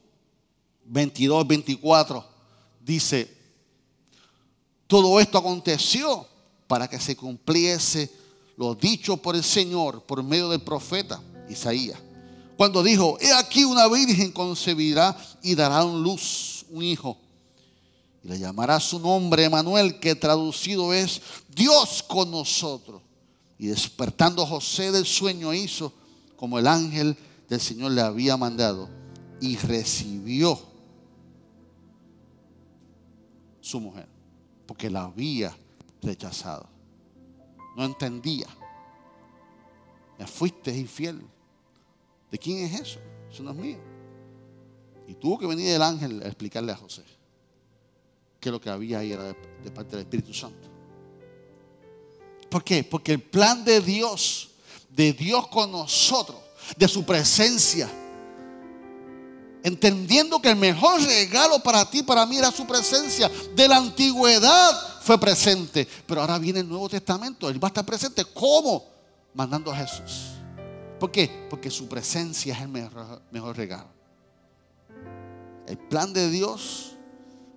[0.86, 2.24] 22, 24.
[2.80, 3.32] Dice,
[4.88, 6.26] todo esto aconteció
[6.66, 8.10] para que se cumpliese
[8.56, 11.98] lo dicho por el Señor por medio del profeta Isaías.
[12.56, 17.16] Cuando dijo, he aquí una virgen concebirá y dará un luz, un hijo.
[18.24, 23.00] Y le llamará su nombre Emanuel, que traducido es Dios con nosotros.
[23.62, 25.92] Y despertando José del sueño hizo
[26.34, 27.16] como el ángel
[27.48, 28.88] del Señor le había mandado
[29.40, 30.58] y recibió
[33.60, 34.08] su mujer,
[34.66, 35.56] porque la había
[36.02, 36.68] rechazado.
[37.76, 38.48] No entendía.
[40.18, 41.24] Me fuiste infiel.
[42.32, 42.98] ¿De quién es eso?
[43.30, 43.78] Eso no es mío.
[45.06, 47.04] Y tuvo que venir el ángel a explicarle a José
[48.40, 50.71] que lo que había ahí era de parte del Espíritu Santo.
[52.52, 52.84] ¿Por qué?
[52.84, 54.50] Porque el plan de Dios,
[54.90, 56.36] de Dios con nosotros,
[56.76, 57.88] de su presencia,
[59.62, 65.00] entendiendo que el mejor regalo para ti, para mí, era su presencia, de la antigüedad
[65.00, 68.22] fue presente, pero ahora viene el Nuevo Testamento, Él va a estar presente.
[68.34, 68.84] ¿Cómo?
[69.32, 70.32] Mandando a Jesús.
[71.00, 71.46] ¿Por qué?
[71.48, 73.88] Porque su presencia es el mejor, regalo.
[75.66, 76.92] El plan de Dios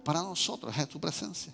[0.06, 1.54] para nosotros es tu presencia.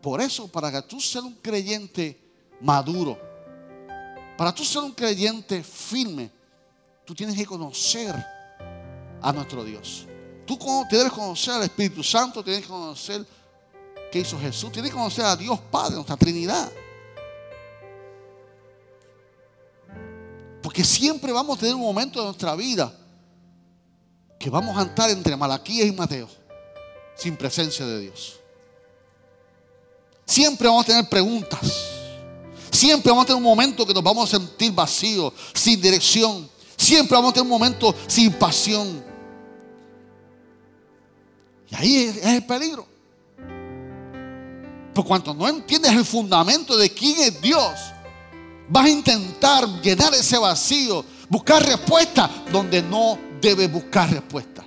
[0.00, 2.18] Por eso, para que tú seas un creyente
[2.60, 3.18] maduro,
[4.36, 6.30] para tú ser un creyente firme,
[7.04, 8.14] tú tienes que conocer
[9.20, 10.06] a nuestro Dios.
[10.46, 10.58] Tú
[10.88, 13.26] te debes conocer al Espíritu Santo, tienes que conocer
[14.10, 16.72] qué hizo Jesús, tienes que conocer a Dios Padre, nuestra Trinidad.
[20.62, 22.92] Porque siempre vamos a tener un momento de nuestra vida
[24.38, 26.28] que vamos a estar entre Malaquías y Mateo
[27.14, 28.39] sin presencia de Dios.
[30.30, 31.58] Siempre vamos a tener preguntas.
[32.70, 36.48] Siempre vamos a tener un momento que nos vamos a sentir vacíos, sin dirección.
[36.76, 39.02] Siempre vamos a tener un momento sin pasión.
[41.68, 42.86] Y ahí es, el peligro.
[44.94, 47.72] Por cuanto no entiendes el fundamento de quién es Dios,
[48.68, 54.64] vas a intentar llenar ese vacío, buscar respuesta donde no debe buscar respuesta.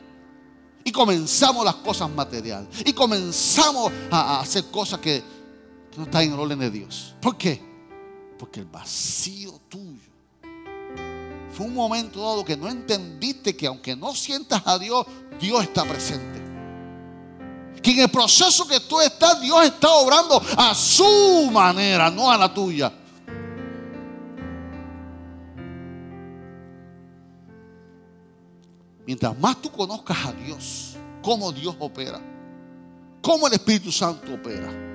[0.84, 2.68] Y comenzamos las cosas materiales.
[2.84, 5.24] Y comenzamos a, hacer cosas que,
[5.98, 7.16] no están en el orden de Dios.
[7.22, 7.62] ¿Por qué?
[8.38, 10.14] Porque el vacío tuyo
[11.54, 15.06] fue un momento dado que no entendiste que aunque no sientas a Dios,
[15.40, 16.42] Dios está presente.
[17.82, 22.38] Que en el proceso que tú estás, Dios está obrando a su manera, no a
[22.38, 22.92] la tuya.
[29.06, 32.20] Mientras más tú conozcas a Dios, cómo Dios opera,
[33.22, 34.93] cómo el Espíritu Santo opera,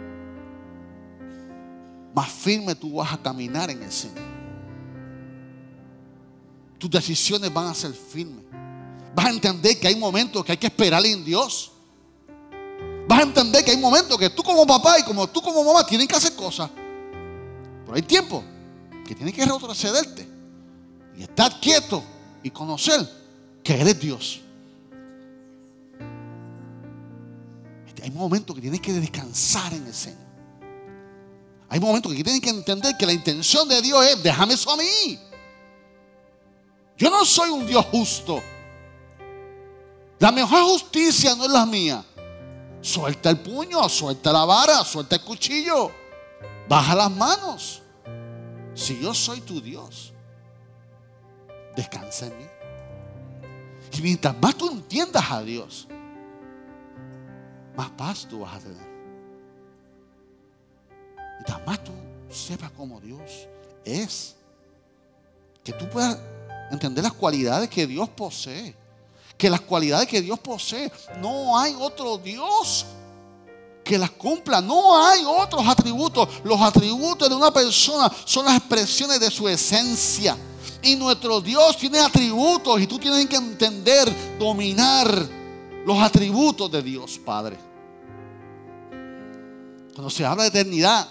[2.18, 4.24] más firme tú vas a caminar en el Señor.
[6.76, 8.44] Tus decisiones van a ser firmes.
[9.14, 11.70] Vas a entender que hay momentos que hay que esperar en Dios.
[13.06, 15.86] Vas a entender que hay momentos que tú como papá y como tú como mamá
[15.86, 16.68] tienen que hacer cosas.
[17.84, 18.42] Pero hay tiempo
[19.06, 20.28] que tienes que retrocederte
[21.16, 22.02] y estar quieto
[22.42, 23.08] y conocer
[23.62, 24.40] que Él es Dios.
[28.02, 30.27] Hay momentos que tienes que descansar en el Señor.
[31.68, 34.76] Hay momentos que tienes que entender que la intención de Dios es, déjame eso a
[34.76, 35.18] mí.
[36.96, 38.42] Yo no soy un Dios justo.
[40.18, 42.04] La mejor justicia no es la mía.
[42.80, 45.90] Suelta el puño, suelta la vara, suelta el cuchillo.
[46.68, 47.82] Baja las manos.
[48.74, 50.12] Si yo soy tu Dios,
[51.76, 52.46] descansa en mí.
[53.92, 55.86] Y mientras más tú entiendas a Dios,
[57.76, 58.87] más paz tú vas a tener.
[61.38, 61.92] Mientras más tú
[62.30, 63.48] sepas cómo Dios
[63.84, 64.34] es,
[65.64, 66.18] que tú puedas
[66.70, 68.74] entender las cualidades que Dios posee.
[69.36, 72.86] Que las cualidades que Dios posee, no hay otro Dios
[73.88, 74.60] que las cumpla.
[74.60, 76.28] No hay otros atributos.
[76.44, 80.36] Los atributos de una persona son las expresiones de su esencia.
[80.82, 85.26] Y nuestro Dios tiene atributos y tú tienes que entender, dominar
[85.84, 87.58] los atributos de Dios, Padre.
[89.94, 91.08] Cuando se habla de eternidad,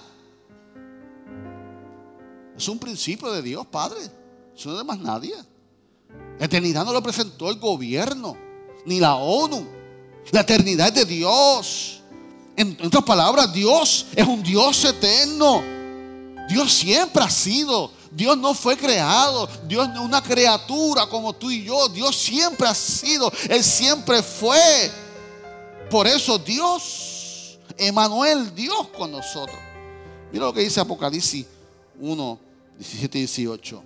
[2.57, 3.99] es un principio de Dios, Padre.
[4.55, 5.35] Eso no es de más nadie.
[6.39, 8.37] La eternidad no lo presentó el gobierno,
[8.85, 9.65] ni la ONU.
[10.31, 12.01] La eternidad es de Dios.
[12.55, 15.61] En otras palabras, Dios es un Dios eterno.
[16.49, 17.91] Dios siempre ha sido.
[18.11, 19.47] Dios no fue creado.
[19.67, 21.87] Dios no es una criatura como tú y yo.
[21.89, 23.31] Dios siempre ha sido.
[23.49, 24.91] Él siempre fue.
[25.89, 29.57] Por eso Dios, Emanuel, Dios con nosotros.
[30.31, 31.45] Mira lo que dice Apocalipsis
[31.99, 32.39] 1,
[32.77, 33.83] 17 y 18.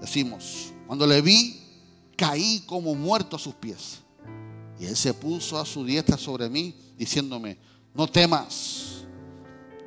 [0.00, 1.60] Decimos, cuando le vi,
[2.16, 3.98] caí como muerto a sus pies.
[4.78, 7.58] Y él se puso a su diestra sobre mí, diciéndome,
[7.94, 9.04] no temas,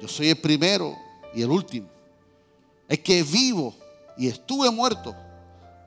[0.02, 0.96] yo soy el primero
[1.34, 1.88] y el último
[2.92, 3.74] es que vivo
[4.18, 5.16] y estuve muerto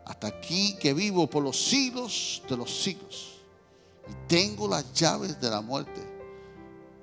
[0.06, 3.42] hasta aquí que vivo por los siglos de los siglos.
[4.08, 6.00] Y tengo las llaves de la muerte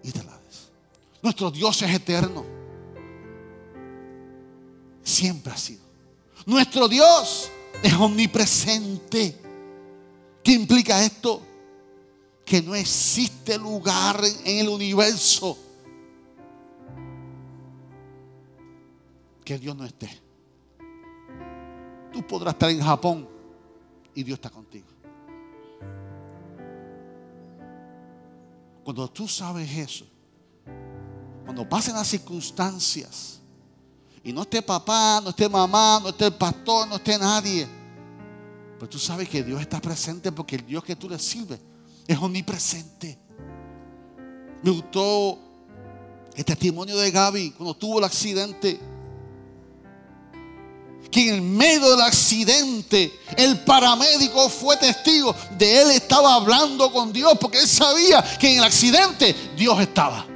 [0.02, 0.72] y de la vez.
[1.22, 2.44] Nuestro Dios es eterno.
[5.04, 5.82] Siempre ha sido.
[6.46, 7.52] Nuestro Dios
[7.84, 9.38] es omnipresente.
[10.44, 11.42] ¿Qué implica esto?
[12.46, 15.58] Que no existe lugar en el universo
[19.44, 20.10] que Dios no esté.
[22.12, 23.28] Tú podrás estar en Japón
[24.14, 24.88] y Dios está contigo.
[28.84, 30.06] Cuando tú sabes eso,
[31.46, 33.41] cuando pasen las circunstancias
[34.24, 37.68] y no esté papá, no esté mamá, no esté el pastor, no esté nadie,
[38.78, 41.60] pero tú sabes que Dios está presente porque el Dios que tú le sirves
[42.08, 43.18] es omnipresente.
[44.64, 45.40] Me gustó
[46.36, 48.80] el testimonio de Gaby cuando tuvo el accidente
[51.12, 57.12] que en el medio del accidente el paramédico fue testigo de él estaba hablando con
[57.12, 60.31] Dios porque él sabía que en el accidente Dios estaba.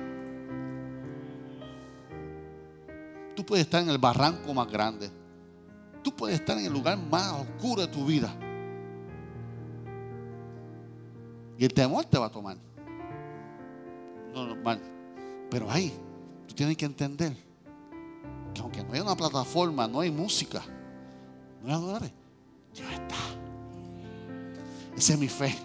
[3.36, 5.10] Tú puedes estar en el barranco más grande.
[6.02, 8.34] Tú puedes estar en el lugar más oscuro de tu vida.
[11.58, 12.58] Y el temor te va a tomar.
[14.34, 14.80] No normal.
[15.50, 15.94] Pero ahí,
[16.48, 17.36] tú tienes que entender
[18.54, 20.62] que aunque no hay una plataforma, no hay música,
[21.62, 22.12] no hay adorar,
[22.74, 23.16] Dios está.
[24.98, 25.56] Esa es mi fe.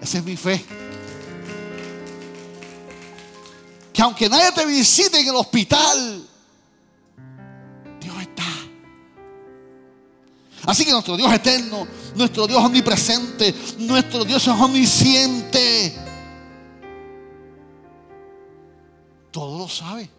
[0.00, 0.62] Esa es mi fe.
[4.04, 6.28] Aunque nadie te visite en el hospital,
[7.98, 8.42] Dios está.
[10.66, 15.94] Así que nuestro Dios eterno, nuestro Dios omnipresente, nuestro Dios es omnisciente.
[19.30, 20.10] Todo lo sabe.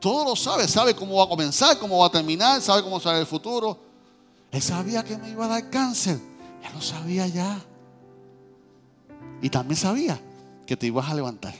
[0.00, 0.66] Todo lo sabe.
[0.66, 3.78] Sabe cómo va a comenzar, cómo va a terminar, sabe cómo será el futuro.
[4.50, 6.18] Él sabía que me iba a dar cáncer.
[6.64, 7.60] Él lo sabía ya.
[9.40, 10.20] Y también sabía
[10.66, 11.54] que te ibas a levantar.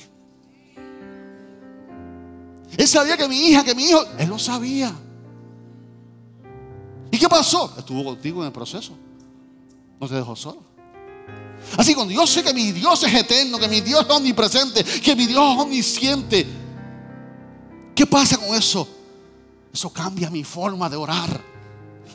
[2.77, 4.93] Él sabía que mi hija, que mi hijo, él lo sabía.
[7.11, 7.73] ¿Y qué pasó?
[7.79, 8.97] Estuvo contigo en el proceso.
[10.01, 10.63] No te dejó solo.
[11.77, 15.15] Así cuando yo sé que mi Dios es eterno, que mi Dios es omnipresente, que
[15.17, 16.47] mi Dios es omnisciente,
[17.95, 18.89] ¿qué pasa con eso?
[19.73, 21.41] Eso cambia mi forma de orar.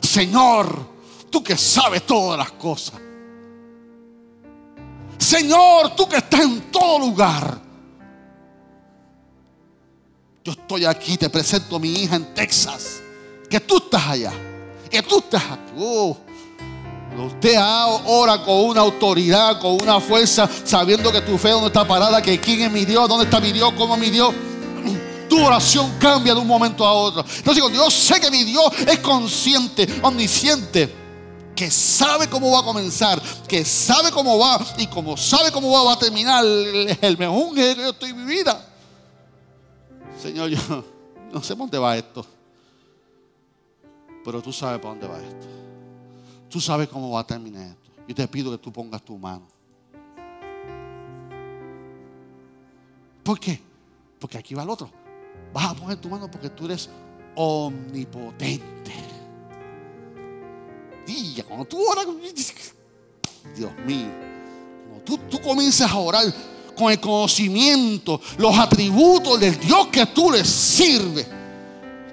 [0.00, 0.86] Señor,
[1.30, 3.00] tú que sabes todas las cosas.
[5.30, 7.60] Señor, tú que estás en todo lugar.
[10.42, 13.00] Yo estoy aquí, te presento a mi hija en Texas.
[13.48, 14.32] Que tú estás allá.
[14.90, 15.72] Que tú estás aquí.
[15.78, 16.16] Oh,
[17.28, 17.56] usted
[18.06, 22.40] ora con una autoridad, con una fuerza, sabiendo que tu fe no está parada, que
[22.40, 24.34] quién es mi Dios, dónde está mi Dios, cómo es mi Dios.
[25.28, 27.24] Tu oración cambia de un momento a otro.
[27.36, 30.99] Entonces, cuando yo sé que mi Dios es consciente, omnisciente,
[31.60, 35.92] que sabe cómo va a comenzar, que sabe cómo va y como sabe cómo va,
[35.92, 38.66] a terminar el, mejor que yo estoy en mi vida.
[40.18, 40.58] Señor, yo
[41.30, 42.24] no sé por dónde va esto,
[44.24, 45.46] pero tú sabes para dónde va esto.
[46.48, 47.90] Tú sabes cómo va a terminar esto.
[48.08, 49.46] Yo te pido que tú pongas tu mano.
[53.22, 53.60] ¿Por qué?
[54.18, 54.90] Porque aquí va el otro.
[55.52, 56.88] Vas a poner tu mano porque tú eres
[57.34, 59.19] omnipotente
[61.46, 62.06] cuando tú oras,
[63.56, 64.08] Dios mío,
[64.86, 66.24] cuando tú, tú comienzas a orar
[66.76, 71.26] con el conocimiento, los atributos del Dios que tú le sirves.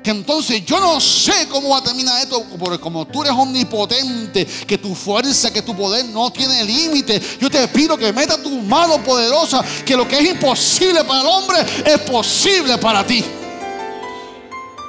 [0.03, 4.45] Que entonces yo no sé cómo va a terminar esto, porque como tú eres omnipotente,
[4.45, 8.49] que tu fuerza, que tu poder no tiene límite, yo te pido que metas tu
[8.61, 13.23] mano poderosa, que lo que es imposible para el hombre es posible para ti.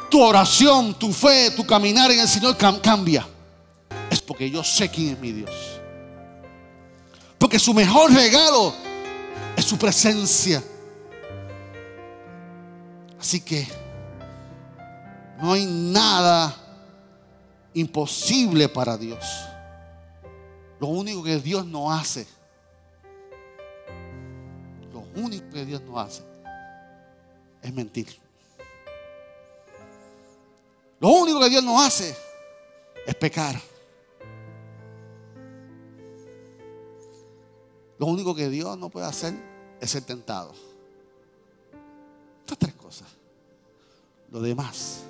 [0.09, 3.26] Tu oración, tu fe, tu caminar en el Señor cambia
[4.28, 5.80] porque yo sé quién es mi Dios.
[7.38, 8.74] Porque su mejor regalo
[9.56, 10.62] es su presencia.
[13.18, 13.66] Así que
[15.40, 16.54] no hay nada
[17.72, 19.24] imposible para Dios.
[20.78, 22.26] Lo único que Dios no hace,
[24.92, 26.22] lo único que Dios no hace
[27.62, 28.14] es mentir.
[31.00, 32.14] Lo único que Dios no hace
[33.06, 33.58] es pecar.
[37.99, 39.34] Lo único que Dios no puede hacer
[39.80, 40.53] es ser tentado.
[42.40, 43.09] Estas tres cosas.
[44.30, 45.03] Lo demás,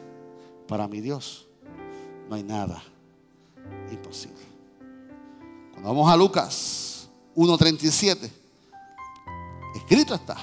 [0.66, 1.46] para mi Dios,
[2.28, 2.82] no hay nada
[3.90, 4.38] imposible.
[5.72, 8.30] Cuando vamos a Lucas 1.37,
[9.76, 10.36] escrito está,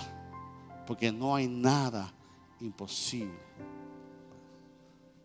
[0.86, 2.14] porque no hay nada
[2.60, 3.46] imposible.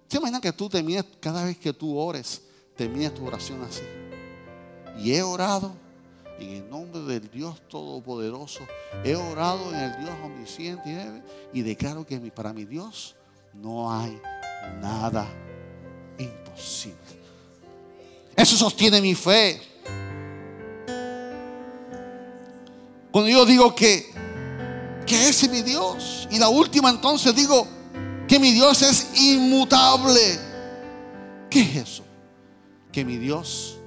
[0.08, 2.42] ¿Se imaginan que tú termines, cada vez que tú ores,
[2.76, 3.82] termines tu oración así?
[4.98, 5.72] Y he orado
[6.40, 8.60] en el nombre del Dios Todopoderoso,
[9.04, 11.22] he orado en el Dios omnisciente
[11.52, 13.14] y declaro que para mi Dios
[13.54, 14.20] no hay
[14.80, 15.26] nada
[16.18, 16.98] imposible.
[18.34, 19.60] Eso sostiene mi fe.
[23.10, 24.06] Cuando yo digo que,
[25.06, 26.28] que ese es mi Dios.
[26.30, 27.66] Y la última entonces digo
[28.28, 30.38] que mi Dios es inmutable.
[31.50, 32.04] ¿Qué es eso?
[32.92, 33.78] Que mi Dios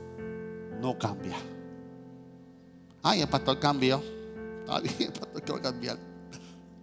[0.82, 1.38] no cambia.
[3.06, 4.02] Ay, el pastor cambió.
[4.62, 5.98] Está bien, el pastor que va a cambiar.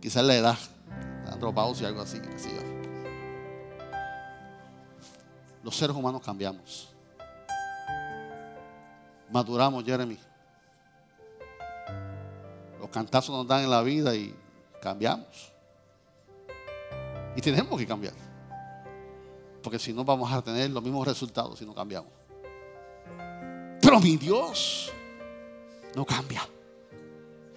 [0.00, 0.58] Quizás la edad,
[1.32, 2.20] andropausia, algo así.
[5.62, 6.90] Los seres humanos cambiamos.
[9.30, 10.18] Maduramos, Jeremy.
[12.78, 14.34] Los cantazos nos dan en la vida y
[14.82, 15.52] cambiamos.
[17.34, 18.14] Y tenemos que cambiar.
[19.62, 22.10] Porque si no vamos a tener los mismos resultados si no cambiamos.
[23.80, 24.92] Pero mi Dios
[25.95, 26.47] no cambia.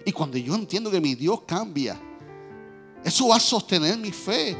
[0.04, 1.98] Y cuando yo entiendo que mi Dios cambia,
[3.04, 4.56] eso va a sostener mi fe.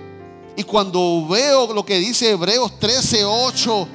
[0.57, 3.89] Y cuando veo lo que dice Hebreos 13, 8,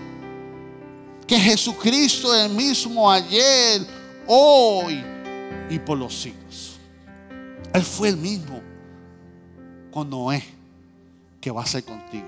[1.25, 3.85] que Jesucristo es el mismo ayer,
[4.27, 5.03] hoy
[5.69, 6.77] y por los siglos.
[7.73, 8.61] Él fue el mismo
[9.91, 10.43] con Noé
[11.39, 12.27] que va a ser contigo.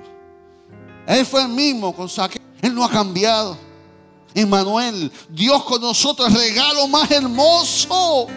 [1.08, 2.40] Él fue el mismo con Saque.
[2.62, 3.58] Él no ha cambiado.
[4.34, 8.28] Emmanuel, Dios con nosotros, regalo más hermoso.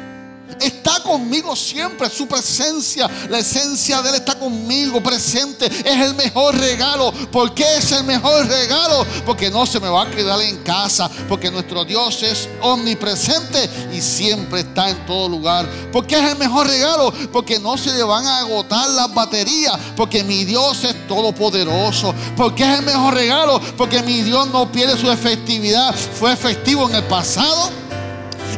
[0.61, 5.66] Está conmigo siempre, su presencia, la esencia de Él está conmigo, presente.
[5.66, 7.12] Es el mejor regalo.
[7.32, 9.07] ¿Por qué es el mejor regalo?
[9.24, 14.01] Porque no se me va a quedar en casa, porque nuestro Dios es omnipresente y
[14.01, 15.66] siempre está en todo lugar.
[15.90, 17.12] ¿Por qué es el mejor regalo?
[17.32, 22.14] Porque no se le van a agotar las baterías, porque mi Dios es todopoderoso.
[22.36, 23.61] ¿Por qué es el mejor regalo?
[23.76, 25.95] Porque mi Dios no pierde su efectividad.
[25.95, 27.84] Fue efectivo en el pasado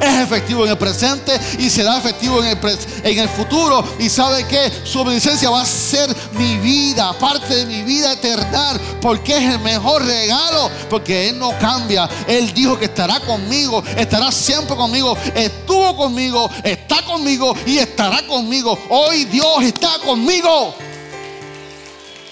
[0.00, 3.84] es efectivo en el presente y será efectivo en el, en el futuro.
[3.98, 8.78] Y sabe que su obediencia va a ser mi vida, parte de mi vida eterna,
[9.00, 12.08] porque es el mejor regalo, porque Él no cambia.
[12.26, 18.78] Él dijo que estará conmigo, estará siempre conmigo, estuvo conmigo, está conmigo y estará conmigo.
[18.88, 20.74] Hoy Dios está conmigo.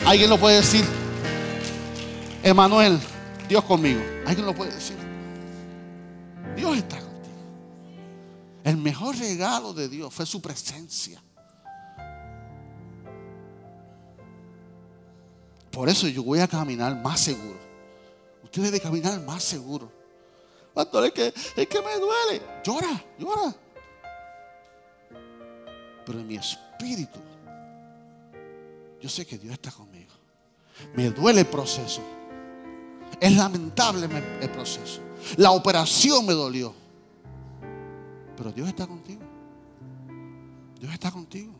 [0.06, 0.84] ¿Alguien lo puede decir?
[2.42, 3.00] Emanuel,
[3.48, 4.00] Dios conmigo.
[4.26, 4.96] ¿Alguien lo puede decir?
[6.56, 7.03] Dios está conmigo.
[8.64, 11.22] El mejor regalo de Dios fue su presencia.
[15.70, 17.58] Por eso yo voy a caminar más seguro.
[18.42, 19.92] Usted debe caminar más seguro.
[20.72, 22.42] Pastor, es que, es que me duele.
[22.64, 23.54] Llora, llora.
[26.06, 27.20] Pero en mi espíritu,
[29.00, 30.12] yo sé que Dios está conmigo.
[30.94, 32.00] Me duele el proceso.
[33.20, 34.08] Es lamentable
[34.40, 35.00] el proceso.
[35.36, 36.83] La operación me dolió.
[38.36, 39.22] Pero Dios está contigo.
[40.80, 41.52] Dios está contigo.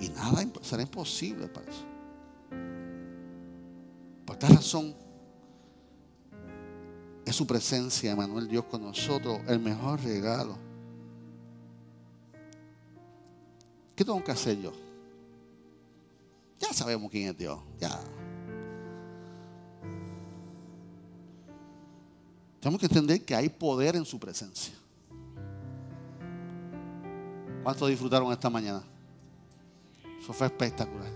[0.00, 1.84] Y nada será imposible para eso.
[4.24, 4.94] Por esta razón,
[7.24, 10.56] es su presencia, Emanuel Dios con nosotros, el mejor regalo.
[13.96, 14.72] ¿Qué tengo que hacer yo?
[16.60, 17.58] Ya sabemos quién es Dios.
[17.80, 17.98] Ya.
[22.60, 24.74] Tenemos que entender que hay poder en su presencia.
[27.66, 28.80] ¿Cuántos disfrutaron esta mañana?
[30.20, 31.10] Eso fue espectacular.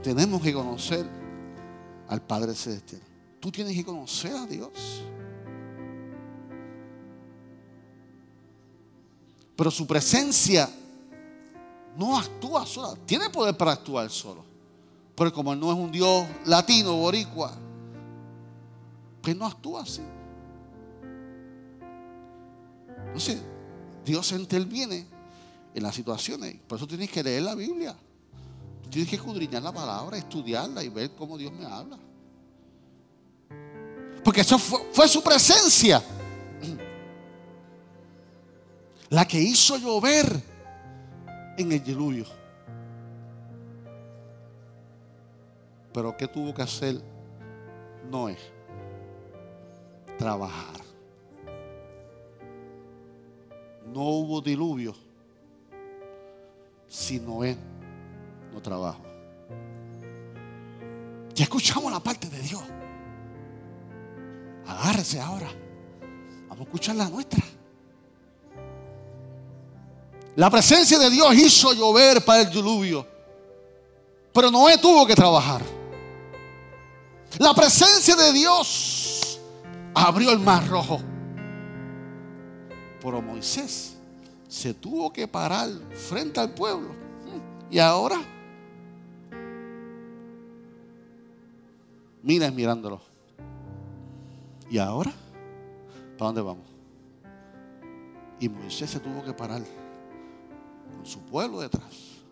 [0.00, 1.04] Tenemos que conocer
[2.06, 3.02] al Padre Celestial.
[3.40, 5.02] Tú tienes que conocer a Dios.
[9.56, 10.70] Pero su presencia
[11.98, 12.96] no actúa sola.
[13.04, 14.44] Tiene poder para actuar solo.
[15.16, 17.56] Pero como Él no es un Dios latino, boricua,
[19.20, 20.00] pues no actúa así.
[23.12, 23.42] Entonces,
[24.06, 25.06] Dios interviene
[25.74, 26.56] en las situaciones.
[26.66, 27.94] Por eso tienes que leer la Biblia.
[28.88, 31.98] Tienes que escudriñar la palabra, estudiarla y ver cómo Dios me habla.
[34.24, 36.02] Porque eso fue, su presencia.
[39.10, 40.42] La que hizo llover
[41.58, 42.24] en el diluvio.
[45.92, 47.02] Pero ¿qué tuvo que hacer
[48.10, 48.38] Noé?
[50.18, 50.81] Trabajar.
[53.86, 54.94] No hubo diluvio
[56.88, 57.56] si Noé
[58.52, 58.98] no trabaja.
[61.34, 62.62] Ya escuchamos la parte de Dios.
[64.66, 65.48] Agárrese ahora.
[66.48, 67.42] Vamos a escuchar la nuestra.
[70.36, 73.06] La presencia de Dios hizo llover para el diluvio.
[74.32, 75.62] Pero Noé tuvo que trabajar.
[77.38, 79.40] La presencia de Dios
[79.94, 81.00] abrió el mar rojo.
[83.02, 83.96] Pero Moisés
[84.48, 86.90] se tuvo que parar frente al pueblo.
[87.70, 88.20] Y ahora,
[92.22, 93.00] miren mirándolo.
[94.70, 95.12] ¿Y ahora?
[96.16, 96.66] ¿Para dónde vamos?
[98.38, 99.62] Y Moisés se tuvo que parar
[100.94, 102.22] con su pueblo detrás.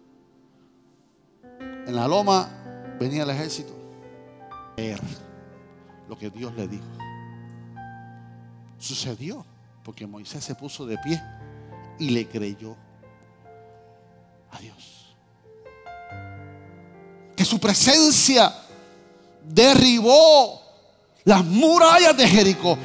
[1.58, 2.48] En la loma
[3.00, 3.72] venía el ejército.
[4.76, 5.00] Ver
[6.08, 6.86] lo que Dios le dijo.
[8.78, 9.44] Sucedió.
[9.84, 11.20] Porque Moisés se puso de pie
[11.98, 12.76] y le creyó
[14.50, 15.16] a Dios.
[17.36, 18.54] Que su presencia
[19.42, 20.60] derribó
[21.24, 22.78] las murallas de Jericó.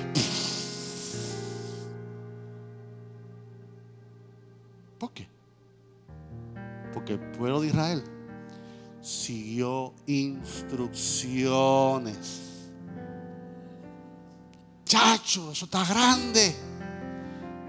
[7.38, 8.04] pueblo de Israel
[9.02, 12.41] siguió instrucciones.
[14.84, 16.56] Chacho, eso está grande.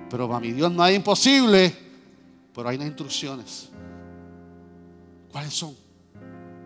[0.09, 1.75] Pero para mi Dios no hay imposible.
[2.55, 3.69] Pero hay unas instrucciones.
[5.31, 5.77] ¿Cuáles son?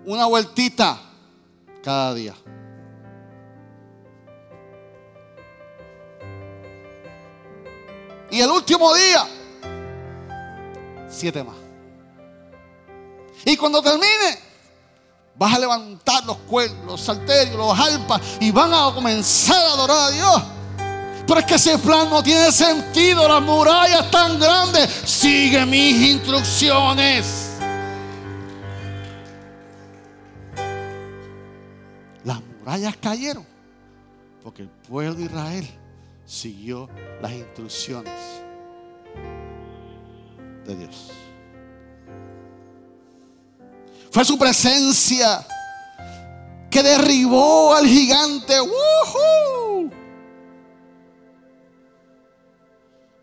[0.04, 0.98] Una vueltita
[1.82, 2.34] cada día.
[8.30, 9.26] Y el último día,
[11.08, 11.56] siete más.
[13.44, 14.38] Y cuando termine,
[15.34, 19.98] vas a levantar los cuernos, los salterios, los alpas y van a comenzar a adorar
[19.98, 20.42] a Dios.
[21.30, 23.28] Pero es que ese plan no tiene sentido.
[23.28, 24.90] Las murallas tan grandes.
[25.04, 27.50] Sigue mis instrucciones.
[32.24, 33.46] Las murallas cayeron
[34.42, 35.70] porque el pueblo de Israel
[36.26, 36.88] siguió
[37.22, 38.18] las instrucciones
[40.66, 41.12] de Dios.
[44.10, 45.46] Fue su presencia
[46.68, 48.54] que derribó al gigante.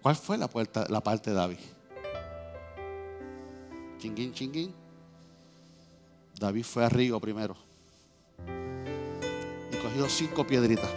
[0.07, 1.57] ¿Cuál fue la, puerta, la parte de David?
[3.99, 4.73] Chinguín, chinguín.
[6.39, 7.57] David fue a Río primero
[9.69, 10.89] y cogió cinco piedritas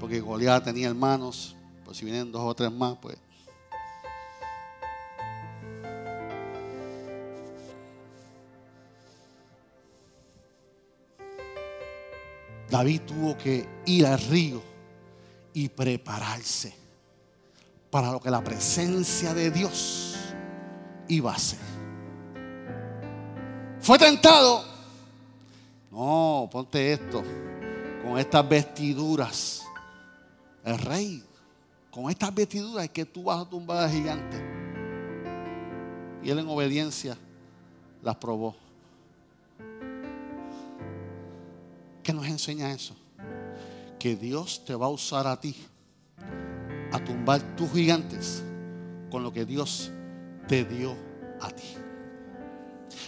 [0.00, 1.54] porque Goliat tenía hermanos,
[1.84, 3.16] pues si vienen dos o tres más, pues.
[12.68, 14.75] David tuvo que ir al río
[15.56, 16.74] y prepararse
[17.90, 20.14] para lo que la presencia de Dios
[21.08, 21.58] iba a hacer.
[23.80, 24.62] Fue tentado.
[25.90, 27.22] No, ponte esto,
[28.04, 29.64] con estas vestiduras
[30.62, 31.24] el rey,
[31.90, 34.36] con estas vestiduras es que tú vas a tumbar al gigante.
[36.22, 37.16] Y él en obediencia
[38.02, 38.54] las probó.
[42.02, 42.94] ¿Qué nos enseña eso?
[43.98, 45.56] Que Dios te va a usar a ti
[46.92, 48.42] a tumbar tus gigantes
[49.10, 49.90] con lo que Dios
[50.48, 50.96] te dio
[51.40, 51.74] a ti.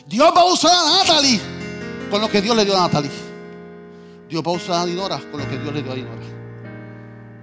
[0.07, 1.41] Dios va a usar a Natalie
[2.11, 3.11] con lo que Dios le dio a Natalie.
[4.29, 6.27] Dios va a usar a Dinora con lo que Dios le dio a Dinora.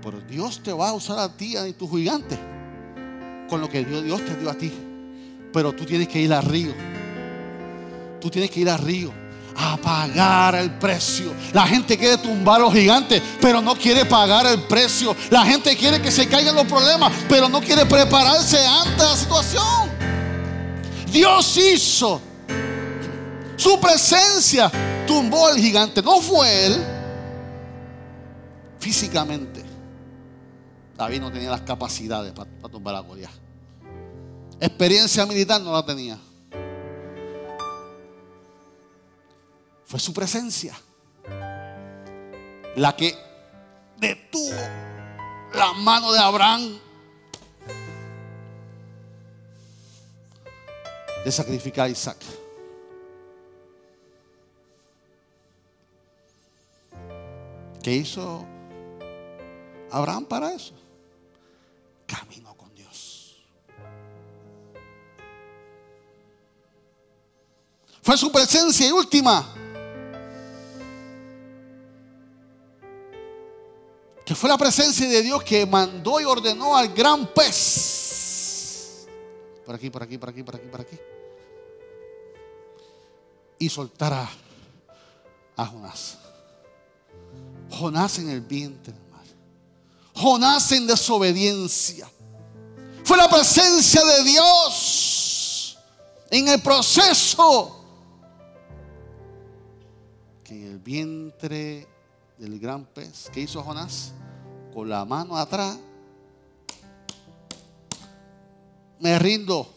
[0.01, 2.37] Pero Dios te va a usar a ti y tu gigante
[3.49, 4.71] con lo que Dios, te dio a ti.
[5.51, 6.73] Pero tú tienes que ir al río.
[8.19, 9.11] Tú tienes que ir al río
[9.55, 11.33] a pagar el precio.
[11.53, 15.15] La gente quiere tumbar a los gigantes, pero no quiere pagar el precio.
[15.29, 19.89] La gente quiere que se caigan los problemas, pero no quiere prepararse ante la situación.
[21.11, 22.21] Dios hizo.
[23.55, 24.69] Su presencia
[25.07, 26.01] tumbó al gigante.
[26.01, 26.83] No fue él
[28.79, 29.63] físicamente.
[30.97, 33.31] David no tenía las capacidades para, tumbar a Goliat.
[34.59, 36.17] Experiencia militar no la tenía.
[39.97, 40.75] Su presencia
[42.75, 43.15] la que
[43.97, 44.55] detuvo
[45.53, 46.79] la mano de Abraham
[51.23, 52.17] de sacrificar a Isaac.
[57.81, 58.45] ¿Qué hizo
[59.91, 60.73] Abraham para eso?
[62.05, 63.43] Camino con Dios.
[68.01, 69.64] Fue su presencia y última.
[74.25, 79.05] Que fue la presencia de Dios que mandó y ordenó al gran pez.
[79.65, 80.97] Por aquí, por aquí, por aquí, por aquí, por aquí.
[83.59, 84.13] Y soltar
[85.55, 86.17] a, Jonás.
[87.69, 88.93] Jonás en el vientre
[90.15, 92.09] Jonás en desobediencia.
[93.03, 95.77] Fue la presencia de Dios
[96.31, 97.83] en el proceso
[100.43, 101.87] que en el vientre
[102.37, 104.13] del gran pez, ¿qué hizo Jonás?
[104.73, 105.77] Con la mano atrás,
[108.99, 109.71] me rindo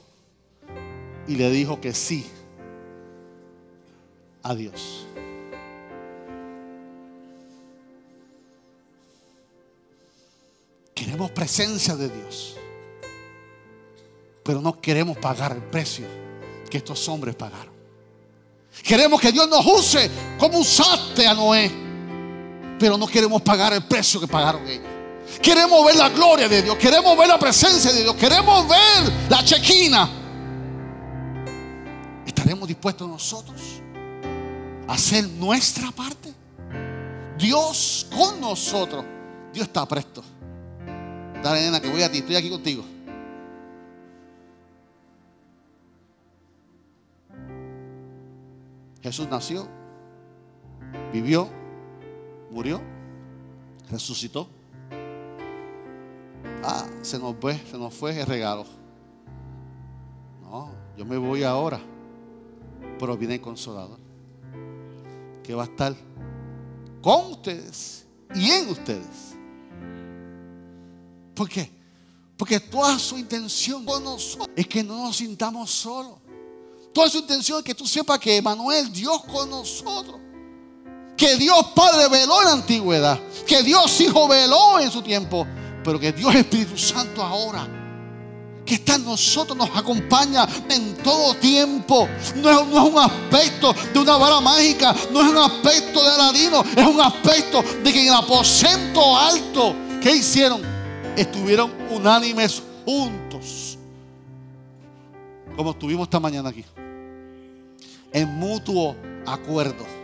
[1.26, 2.26] y le dijo que sí
[4.42, 5.06] a Dios.
[10.94, 12.56] Queremos presencia de Dios.
[14.42, 16.06] Pero no queremos pagar el precio
[16.70, 17.72] que estos hombres pagaron.
[18.82, 21.87] Queremos que Dios nos use como usaste a Noé
[22.78, 24.86] pero no queremos pagar el precio que pagaron ellos.
[25.42, 29.44] Queremos ver la gloria de Dios, queremos ver la presencia de Dios, queremos ver la
[29.44, 30.08] chequina.
[32.26, 33.60] ¿Estaremos dispuestos nosotros
[34.86, 36.32] a hacer nuestra parte?
[37.36, 39.04] Dios con nosotros.
[39.52, 40.22] Dios está presto.
[41.42, 42.84] Dale, nena, que voy a ti, estoy aquí contigo.
[49.00, 49.68] Jesús nació,
[51.12, 51.48] vivió,
[52.58, 52.80] murió,
[53.88, 54.48] resucitó.
[56.64, 58.66] Ah, se nos fue, se nos fue el regalo.
[60.42, 61.80] No, yo me voy ahora,
[62.98, 64.00] pero viene el consolador,
[65.44, 65.94] que va a estar
[67.00, 69.36] con ustedes y en ustedes.
[71.36, 71.70] ¿Por qué?
[72.36, 76.18] Porque toda su intención con nosotros es que no nos sintamos solos.
[76.92, 80.27] Toda su intención es que tú sepas que Emanuel, Dios con nosotros.
[81.18, 83.20] Que Dios Padre veló en la antigüedad.
[83.46, 85.46] Que Dios Hijo veló en su tiempo.
[85.84, 87.68] Pero que Dios Espíritu Santo ahora
[88.68, 92.06] que está en nosotros, nos acompaña en todo tiempo.
[92.36, 96.10] No es, no es, un aspecto de una vara mágica, no es un aspecto de
[96.10, 100.60] Aladino, es un aspecto de que en el aposento alto, ¿qué hicieron?
[101.16, 103.78] Estuvieron unánimes juntos.
[105.56, 106.64] Como estuvimos esta mañana aquí.
[108.12, 108.94] En mutuo
[109.26, 109.97] acuerdo.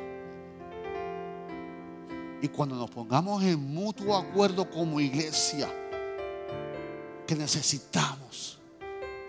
[2.44, 5.66] Y cuando nos pongamos en mutuo acuerdo como iglesia,
[7.26, 8.58] que necesitamos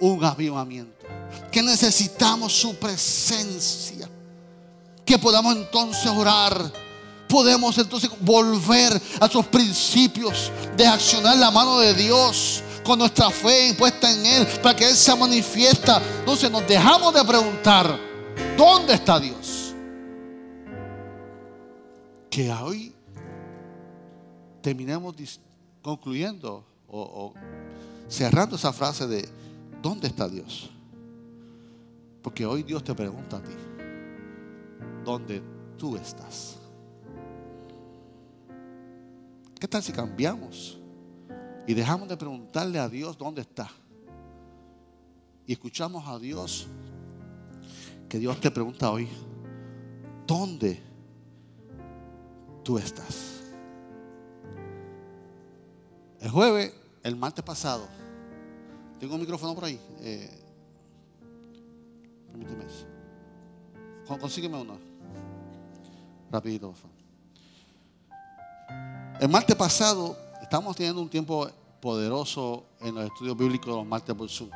[0.01, 1.05] un avivamiento,
[1.49, 4.09] que necesitamos su presencia,
[5.05, 6.73] que podamos entonces orar,
[7.29, 13.73] podemos entonces volver a sus principios de accionar la mano de Dios con nuestra fe
[13.77, 16.01] puesta en Él para que Él se manifiesta.
[16.19, 17.97] Entonces nos dejamos de preguntar,
[18.57, 19.73] ¿dónde está Dios?
[22.29, 22.94] Que hoy
[24.65, 25.15] terminemos
[25.83, 27.33] concluyendo o, o
[28.09, 29.29] cerrando esa frase de
[29.79, 30.71] ¿dónde está Dios?
[32.23, 33.51] Porque hoy Dios te pregunta a ti,
[35.03, 35.43] ¿dónde
[35.77, 36.57] tú estás?
[39.59, 40.79] ¿Qué tal si cambiamos
[41.67, 43.69] y dejamos de preguntarle a Dios dónde está?
[45.45, 46.65] Y escuchamos a Dios,
[48.09, 49.07] que Dios te pregunta hoy,
[50.25, 50.81] ¿dónde
[52.63, 53.34] tú estás?
[56.25, 56.73] El jueves
[57.03, 57.87] el martes pasado,
[58.99, 59.79] tengo un micrófono por ahí.
[59.99, 60.27] Eh,
[62.31, 62.87] permíteme eso.
[64.19, 64.79] Consígueme uno.
[66.31, 66.95] Rapidito, por favor.
[69.21, 71.47] El martes pasado estamos teniendo un tiempo
[71.79, 74.49] poderoso en los estudios bíblicos de los martes por Zoom.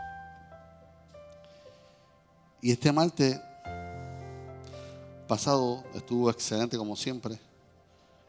[2.63, 3.39] Y este martes
[5.28, 7.39] pasado estuvo excelente como siempre.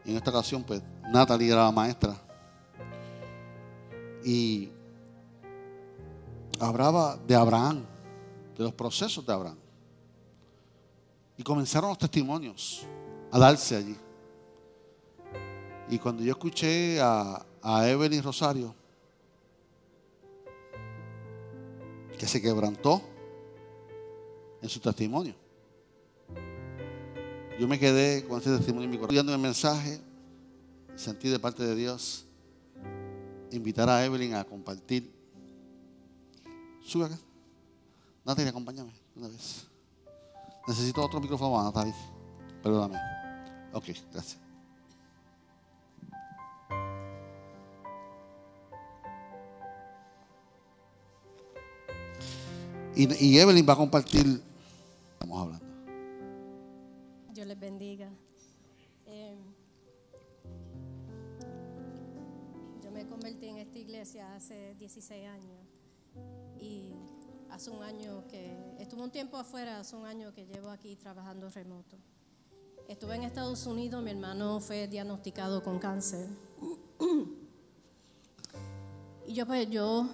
[0.05, 2.15] Y en esta ocasión, pues, Natalie era la maestra
[4.23, 4.69] y
[6.59, 7.85] hablaba de Abraham,
[8.57, 9.57] de los procesos de Abraham.
[11.37, 12.85] Y comenzaron los testimonios
[13.31, 13.97] a darse allí.
[15.89, 18.73] Y cuando yo escuché a, a Evelyn Rosario,
[22.17, 23.01] que se quebrantó
[24.61, 25.33] en su testimonio,
[27.59, 29.99] yo me quedé con ese testimonio en mi corazón, el mensaje,
[30.95, 32.25] sentí de parte de Dios
[33.51, 35.11] invitar a Evelyn a compartir.
[36.83, 37.17] Sube acá.
[38.25, 39.67] Natalie, acompáñame una vez.
[40.67, 41.93] Necesito otro micrófono Natalie.
[42.61, 42.99] Perdóname.
[43.73, 44.39] Ok, gracias.
[52.95, 54.41] Y, Evelyn va a compartir.
[55.13, 55.65] Estamos hablando.
[57.33, 58.09] Dios les bendiga.
[59.07, 59.35] Eh,
[62.93, 65.59] me convertí en esta iglesia hace 16 años
[66.59, 66.93] y
[67.49, 71.49] hace un año que estuve un tiempo afuera, hace un año que llevo aquí trabajando
[71.49, 71.97] remoto.
[72.87, 76.27] Estuve en Estados Unidos, mi hermano fue diagnosticado con cáncer.
[79.27, 80.09] y yo pues yo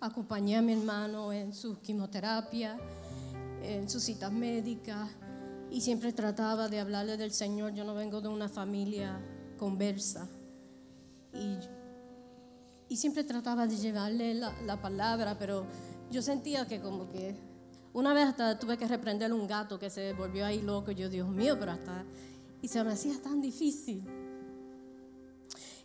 [0.00, 2.78] acompañé a mi hermano en su quimioterapia,
[3.62, 5.10] en sus citas médicas
[5.70, 7.72] y siempre trataba de hablarle del Señor.
[7.72, 9.20] Yo no vengo de una familia
[9.56, 10.28] conversa.
[11.32, 11.58] Y,
[12.88, 15.66] y siempre trataba de llevarle la, la, palabra, pero
[16.10, 17.34] yo sentía que como que
[17.92, 20.90] una vez hasta tuve que reprender un gato que se volvió ahí loco.
[20.90, 22.04] Yo, Dios mío, pero hasta...
[22.60, 24.04] Y se me hacía tan difícil.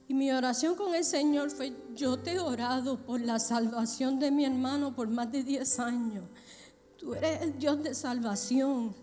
[0.07, 4.29] Y mi oración con el Señor fue, yo te he orado por la salvación de
[4.29, 6.25] mi hermano por más de 10 años.
[6.97, 8.93] Tú eres el Dios de salvación.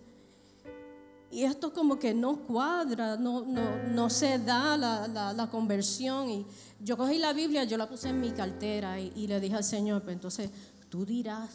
[1.31, 6.31] Y esto como que no cuadra, no, no, no se da la, la, conversión.
[6.31, 6.47] Y
[6.81, 9.65] yo cogí la Biblia, yo la puse en mi cartera y, y le dije al
[9.65, 10.51] Señor, pues entonces
[10.89, 11.51] tú dirás,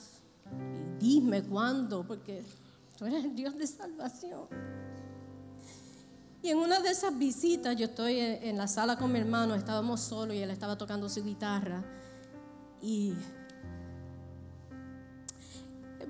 [0.99, 2.43] dime cuándo, porque
[2.97, 4.47] tú eres el Dios de salvación.
[6.43, 10.01] Y en una de esas visitas, yo estoy en la sala con mi hermano, estábamos
[10.01, 11.83] solos y él estaba tocando su guitarra.
[12.81, 13.13] Y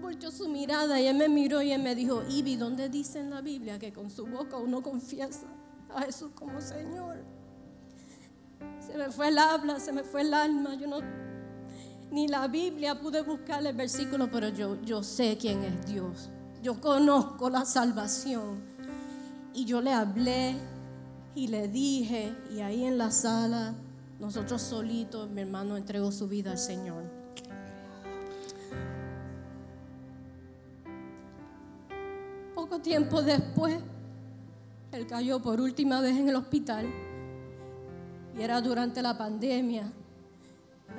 [0.04, 3.30] volteó su mirada y él me miró y él me dijo, Ivy, ¿dónde dice en
[3.30, 5.48] la Biblia que con su boca uno confiesa
[5.96, 7.24] a Jesús como Señor?
[8.86, 10.76] Se me fue el habla, se me fue el alma.
[10.76, 11.00] Yo no,
[12.12, 16.30] ni la Biblia pude buscar el versículo, pero yo, yo sé quién es Dios.
[16.62, 18.62] Yo conozco la salvación.
[19.54, 20.56] Y yo le hablé
[21.34, 23.74] y le dije, y ahí en la sala,
[24.20, 27.03] nosotros solitos, mi hermano entregó su vida al Señor.
[32.64, 33.78] Poco tiempo después,
[34.94, 36.88] él cayó por última vez en el hospital
[38.38, 39.92] y era durante la pandemia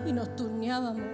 [0.06, 1.06] y nos turneábamos.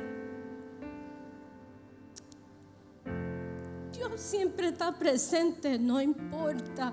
[3.92, 6.92] Dios siempre está presente, no importa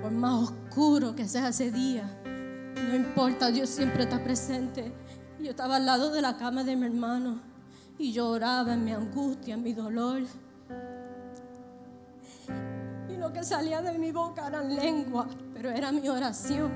[0.00, 4.90] por más oscuro que sea ese día, no importa, Dios siempre está presente.
[5.38, 7.42] Yo estaba al lado de la cama de mi hermano
[7.98, 10.22] y lloraba en mi angustia, en mi dolor.
[13.26, 16.70] Lo que salía de mi boca eran lenguas, pero era mi oración.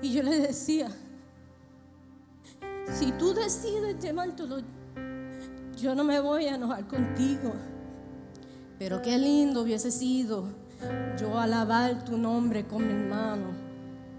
[0.00, 0.88] Y yo le decía,
[2.94, 4.62] si tú decides llevártelo,
[5.76, 7.52] yo no me voy a enojar contigo.
[8.78, 10.44] Pero qué lindo hubiese sido
[11.20, 13.48] yo alabar tu nombre con mi hermano.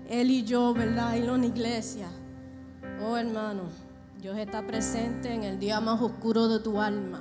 [0.08, 1.16] Él y yo, ¿verdad?
[1.16, 2.08] Y la iglesia.
[3.04, 3.64] Oh hermano,
[4.22, 7.20] Dios está presente en el día más oscuro de tu alma.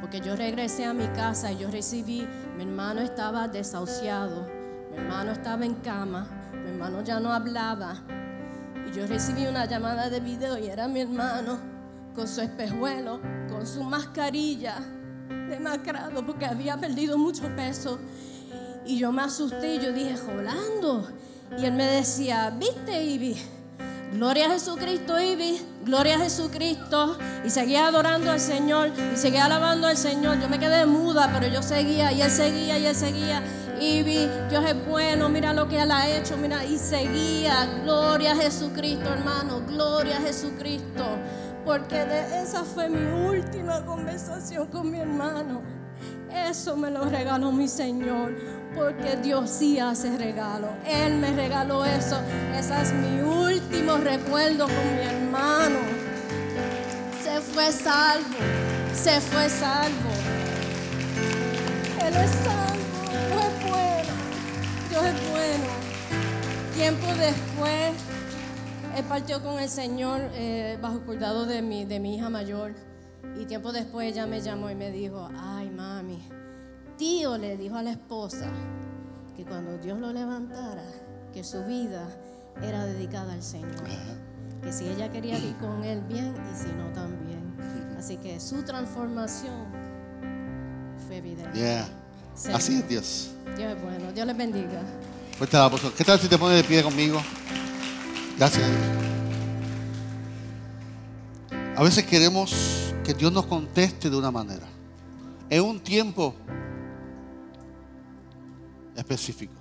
[0.00, 2.26] Porque yo regresé a mi casa y yo recibí,
[2.56, 4.46] mi hermano estaba desahuciado,
[4.90, 7.96] mi hermano estaba en cama, mi hermano ya no hablaba.
[8.86, 11.58] Y yo recibí una llamada de video y era mi hermano
[12.14, 14.76] con su espejuelo, con su mascarilla,
[15.48, 17.98] demacrado porque había perdido mucho peso.
[18.86, 21.08] Y yo me asusté y yo dije, Jolando.
[21.58, 23.36] Y él me decía, ¿viste, Ivy?
[24.12, 25.60] Gloria a Jesucristo, Ivy.
[25.84, 27.18] Gloria a Jesucristo.
[27.44, 28.90] Y seguía adorando al Señor.
[29.12, 30.40] Y seguía alabando al Señor.
[30.40, 32.12] Yo me quedé muda, pero yo seguía.
[32.12, 33.42] Y él seguía, y él seguía.
[33.80, 35.28] Ivy, Dios es bueno.
[35.28, 36.36] Mira lo que él ha hecho.
[36.36, 37.66] Mira, y seguía.
[37.82, 39.62] Gloria a Jesucristo, hermano.
[39.66, 41.04] Gloria a Jesucristo.
[41.64, 45.60] Porque de esa fue mi última conversación con mi hermano.
[46.32, 48.34] Eso me lo regaló mi Señor,
[48.78, 50.68] porque Dios sí hace regalo.
[50.86, 52.16] Él me regaló eso.
[52.56, 55.78] Ese es mi último recuerdo con mi hermano.
[57.22, 58.38] Se fue salvo,
[58.94, 60.10] se fue salvo.
[62.06, 64.12] Él es salvo, Dios es bueno,
[64.88, 65.64] Dios es bueno.
[66.74, 67.92] Tiempo después,
[68.96, 72.72] él partió con el Señor eh, bajo cuidado de mi, de mi hija mayor.
[73.38, 76.18] Y tiempo después ella me llamó y me dijo, ay mami,
[76.98, 78.50] tío le dijo a la esposa
[79.36, 80.84] que cuando Dios lo levantara,
[81.32, 82.06] que su vida
[82.60, 83.70] era dedicada al Señor.
[84.62, 87.56] Que si ella quería ir con él bien y si no también.
[87.96, 89.66] Así que su transformación
[91.06, 91.56] fue evidente.
[91.56, 91.88] Yeah.
[92.52, 93.30] Así es Dios.
[93.56, 94.82] Dios es bueno, Dios les bendiga.
[95.36, 95.92] Fuerte el apóstol.
[95.96, 97.22] ¿Qué tal si te pones de pie conmigo?
[98.36, 98.68] Gracias.
[101.76, 104.66] A veces queremos que Dios nos conteste de una manera.
[105.48, 106.34] En un tiempo
[108.98, 109.54] específico.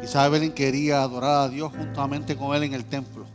[0.00, 3.26] Quizás Evelyn quería adorar a Dios juntamente con él en el templo.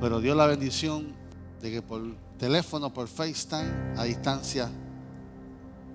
[0.00, 1.12] Pero dio la bendición
[1.60, 2.02] de que por
[2.38, 4.70] teléfono, por FaceTime, a distancia,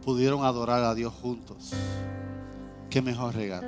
[0.03, 1.71] pudieron adorar a Dios juntos.
[2.89, 3.67] Qué mejor regalo.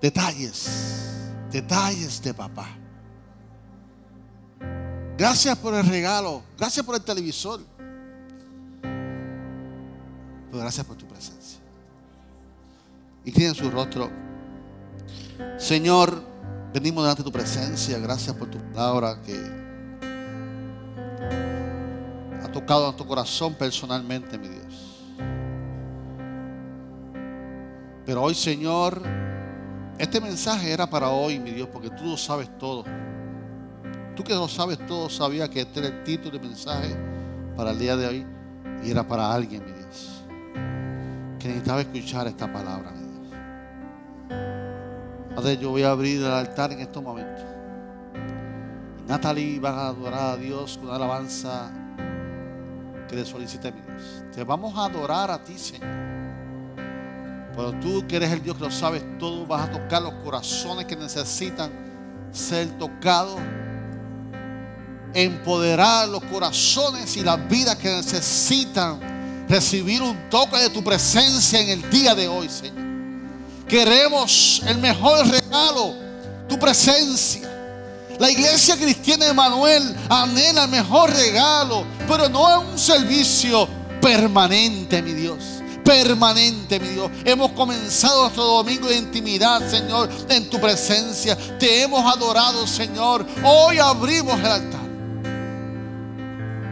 [0.00, 2.68] Detalles, detalles de papá.
[5.16, 7.60] Gracias por el regalo, gracias por el televisor.
[10.58, 11.58] Gracias por tu presencia.
[13.24, 14.10] Y tienen su rostro.
[15.58, 16.22] Señor,
[16.72, 17.98] venimos delante de tu presencia.
[17.98, 19.36] Gracias por tu palabra que
[22.42, 25.02] ha tocado a tu corazón personalmente, mi Dios.
[28.06, 29.02] Pero hoy, Señor,
[29.98, 32.84] este mensaje era para hoy, mi Dios, porque tú lo sabes todo.
[34.14, 36.94] Tú que lo sabes todo, sabías que este era el título del mensaje
[37.56, 38.26] para el día de hoy
[38.84, 39.72] y era para alguien, mi
[41.44, 42.90] que necesitaba escuchar esta palabra.
[45.36, 47.44] Padre, yo voy a abrir el altar en estos momentos.
[49.06, 51.70] Natalie va a adorar a Dios con una alabanza
[53.06, 54.24] que le solicite, mi Dios.
[54.34, 55.86] Te vamos a adorar a ti, Señor.
[57.54, 60.86] Pero tú que eres el Dios que lo sabes todo, vas a tocar los corazones
[60.86, 61.70] que necesitan
[62.32, 63.38] ser tocados.
[65.12, 69.13] Empoderar los corazones y las vidas que necesitan
[69.48, 72.84] recibir un toque de tu presencia en el día de hoy, Señor.
[73.68, 75.94] Queremos el mejor regalo,
[76.48, 77.50] tu presencia.
[78.18, 83.68] La iglesia cristiana de Manuel anhela el mejor regalo, pero no es un servicio
[84.00, 85.38] permanente, mi Dios.
[85.84, 87.10] Permanente, mi Dios.
[87.24, 91.36] Hemos comenzado nuestro domingo de intimidad, Señor, en tu presencia.
[91.58, 93.26] Te hemos adorado, Señor.
[93.42, 94.84] Hoy abrimos el altar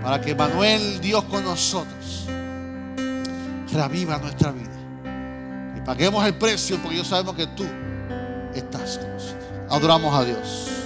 [0.03, 1.95] para que Manuel, Dios con nosotros,
[3.73, 4.71] reviva nuestra vida.
[5.77, 7.65] Y paguemos el precio porque yo sabemos que tú
[8.55, 9.37] estás con nosotros.
[9.71, 10.82] Adoramos a Dios.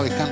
[0.00, 0.29] Sabes, cántaselo.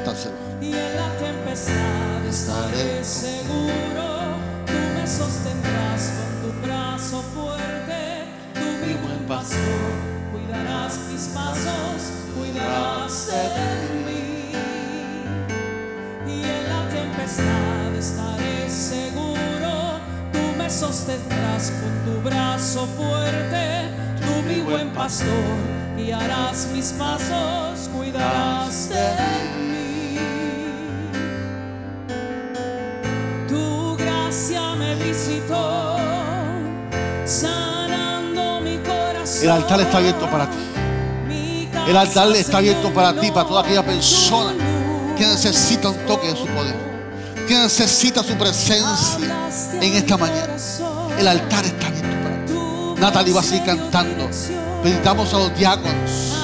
[39.43, 40.59] El altar está abierto para ti.
[41.87, 44.53] El altar está abierto para ti, para toda aquella persona
[45.17, 46.75] que necesita un toque de su poder,
[47.47, 49.19] que necesita su presencia
[49.81, 50.55] en esta mañana.
[51.19, 53.01] El altar está abierto para ti.
[53.01, 54.29] Natalie va a seguir cantando.
[54.83, 56.35] Pedimos a los diáconos,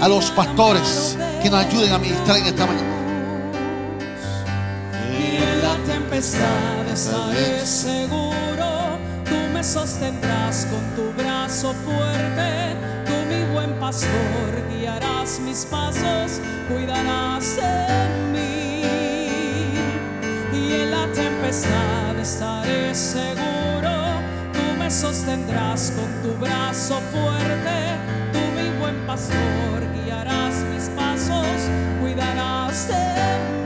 [0.00, 2.88] a los pastores que nos ayuden a ministrar en esta mañana.
[5.12, 8.49] En la tempestad estaré seguro,
[9.60, 18.08] me sostendrás con tu brazo fuerte, tú mi buen pastor, guiarás mis pasos, cuidarás de
[18.32, 18.82] mí.
[20.50, 23.90] Y en la tempestad estaré seguro
[24.90, 27.98] sostendrás con tu brazo fuerte,
[28.32, 31.60] tú mi buen pastor, guiarás mis pasos,
[32.00, 33.59] cuidarás de mí.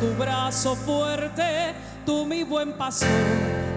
[0.00, 1.74] Tu brazo fuerte,
[2.04, 3.08] tú mi buen pastor,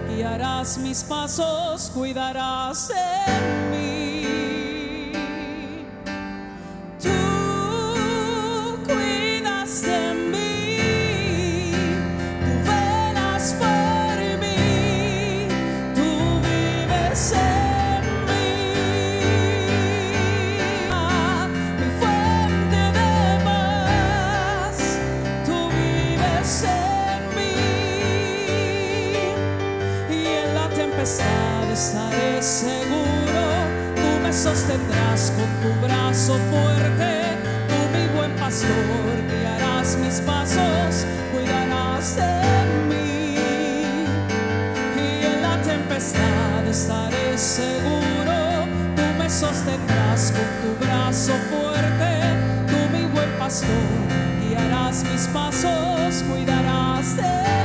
[0.08, 3.69] guiarás mis pasos, cuidarás de.
[36.30, 37.36] Brazo fuerte,
[37.68, 38.68] tú mi buen pastor,
[39.28, 42.32] guiarás mis pasos, cuidarás de
[42.88, 43.34] mí.
[44.96, 48.66] Y en la tempestad estaré seguro,
[48.96, 52.20] tú me sostendrás con tu brazo fuerte,
[52.68, 53.68] tú mi buen pastor,
[54.40, 57.59] guiarás mis pasos, cuidarás de mí.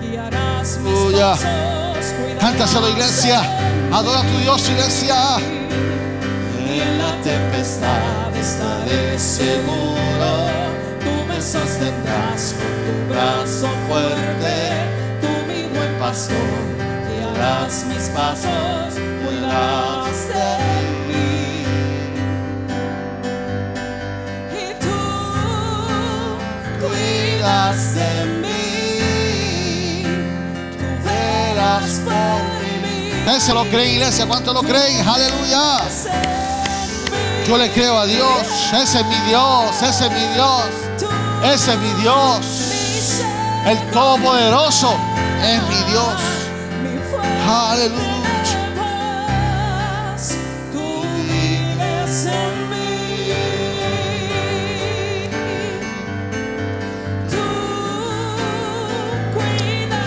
[0.00, 1.34] Guiarás mis Aleluya.
[1.34, 3.40] cuidarás Cántaselo, iglesia.
[3.92, 5.16] Adora a tu Dios, iglesia.
[6.58, 10.48] En la tempestad estaré seguro.
[11.00, 14.54] Tú me sostendrás con tu brazo fuerte.
[15.20, 16.36] Tú mi buen pastor,
[17.08, 18.94] guiarás mis pasos,
[19.24, 20.48] cuidarás de
[21.08, 21.64] mí.
[24.62, 25.00] Y tú
[26.80, 28.41] cuidas de mí.
[31.82, 34.26] ¿Ustedes se lo creen, iglesia?
[34.26, 35.06] ¿Cuánto lo creen?
[35.06, 35.80] Aleluya.
[37.46, 38.46] Yo le creo a Dios.
[38.72, 39.82] Ese es mi Dios.
[39.82, 40.64] Ese es mi Dios.
[41.44, 42.46] Ese es mi Dios.
[43.66, 44.96] El Todopoderoso
[45.42, 46.14] es mi Dios.
[47.48, 48.12] Aleluya.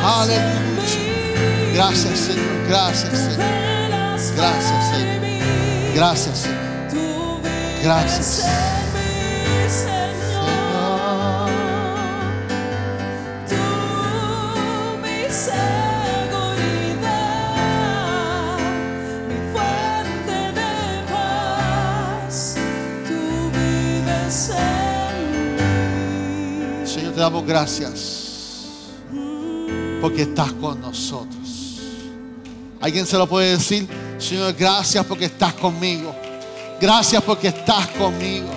[0.03, 0.55] Aleluya.
[1.76, 2.67] Gracias, Señor.
[2.69, 3.38] Gracias, Señor.
[4.38, 5.93] Gracias, Señor.
[5.93, 7.41] Gracias, Señor.
[7.84, 8.45] Gracias.
[26.86, 28.26] Señor, te damos gracias
[29.99, 31.24] porque estás con nosotros.
[32.86, 33.88] ¿Alguien se lo puede decir?
[34.20, 36.16] Señor, gracias porque estás conmigo.
[36.80, 38.52] Gracias porque estás conmigo.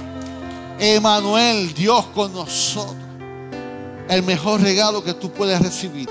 [0.78, 2.94] Emanuel, Dios con nosotros.
[4.06, 6.10] El mejor regalo que tú puedes recibir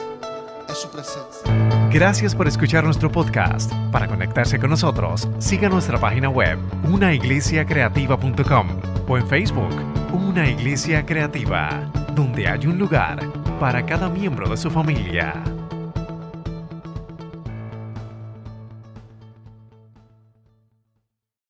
[0.68, 1.92] es su presencia.
[1.92, 3.72] Gracias por escuchar nuestro podcast.
[3.92, 6.58] Para conectarse con nosotros, siga nuestra página web,
[6.90, 8.68] unaiglesiacreativa.com
[9.08, 9.76] o en Facebook,
[10.12, 15.44] Una Iglesia Creativa, donde hay un lugar para cada miembro de su familia.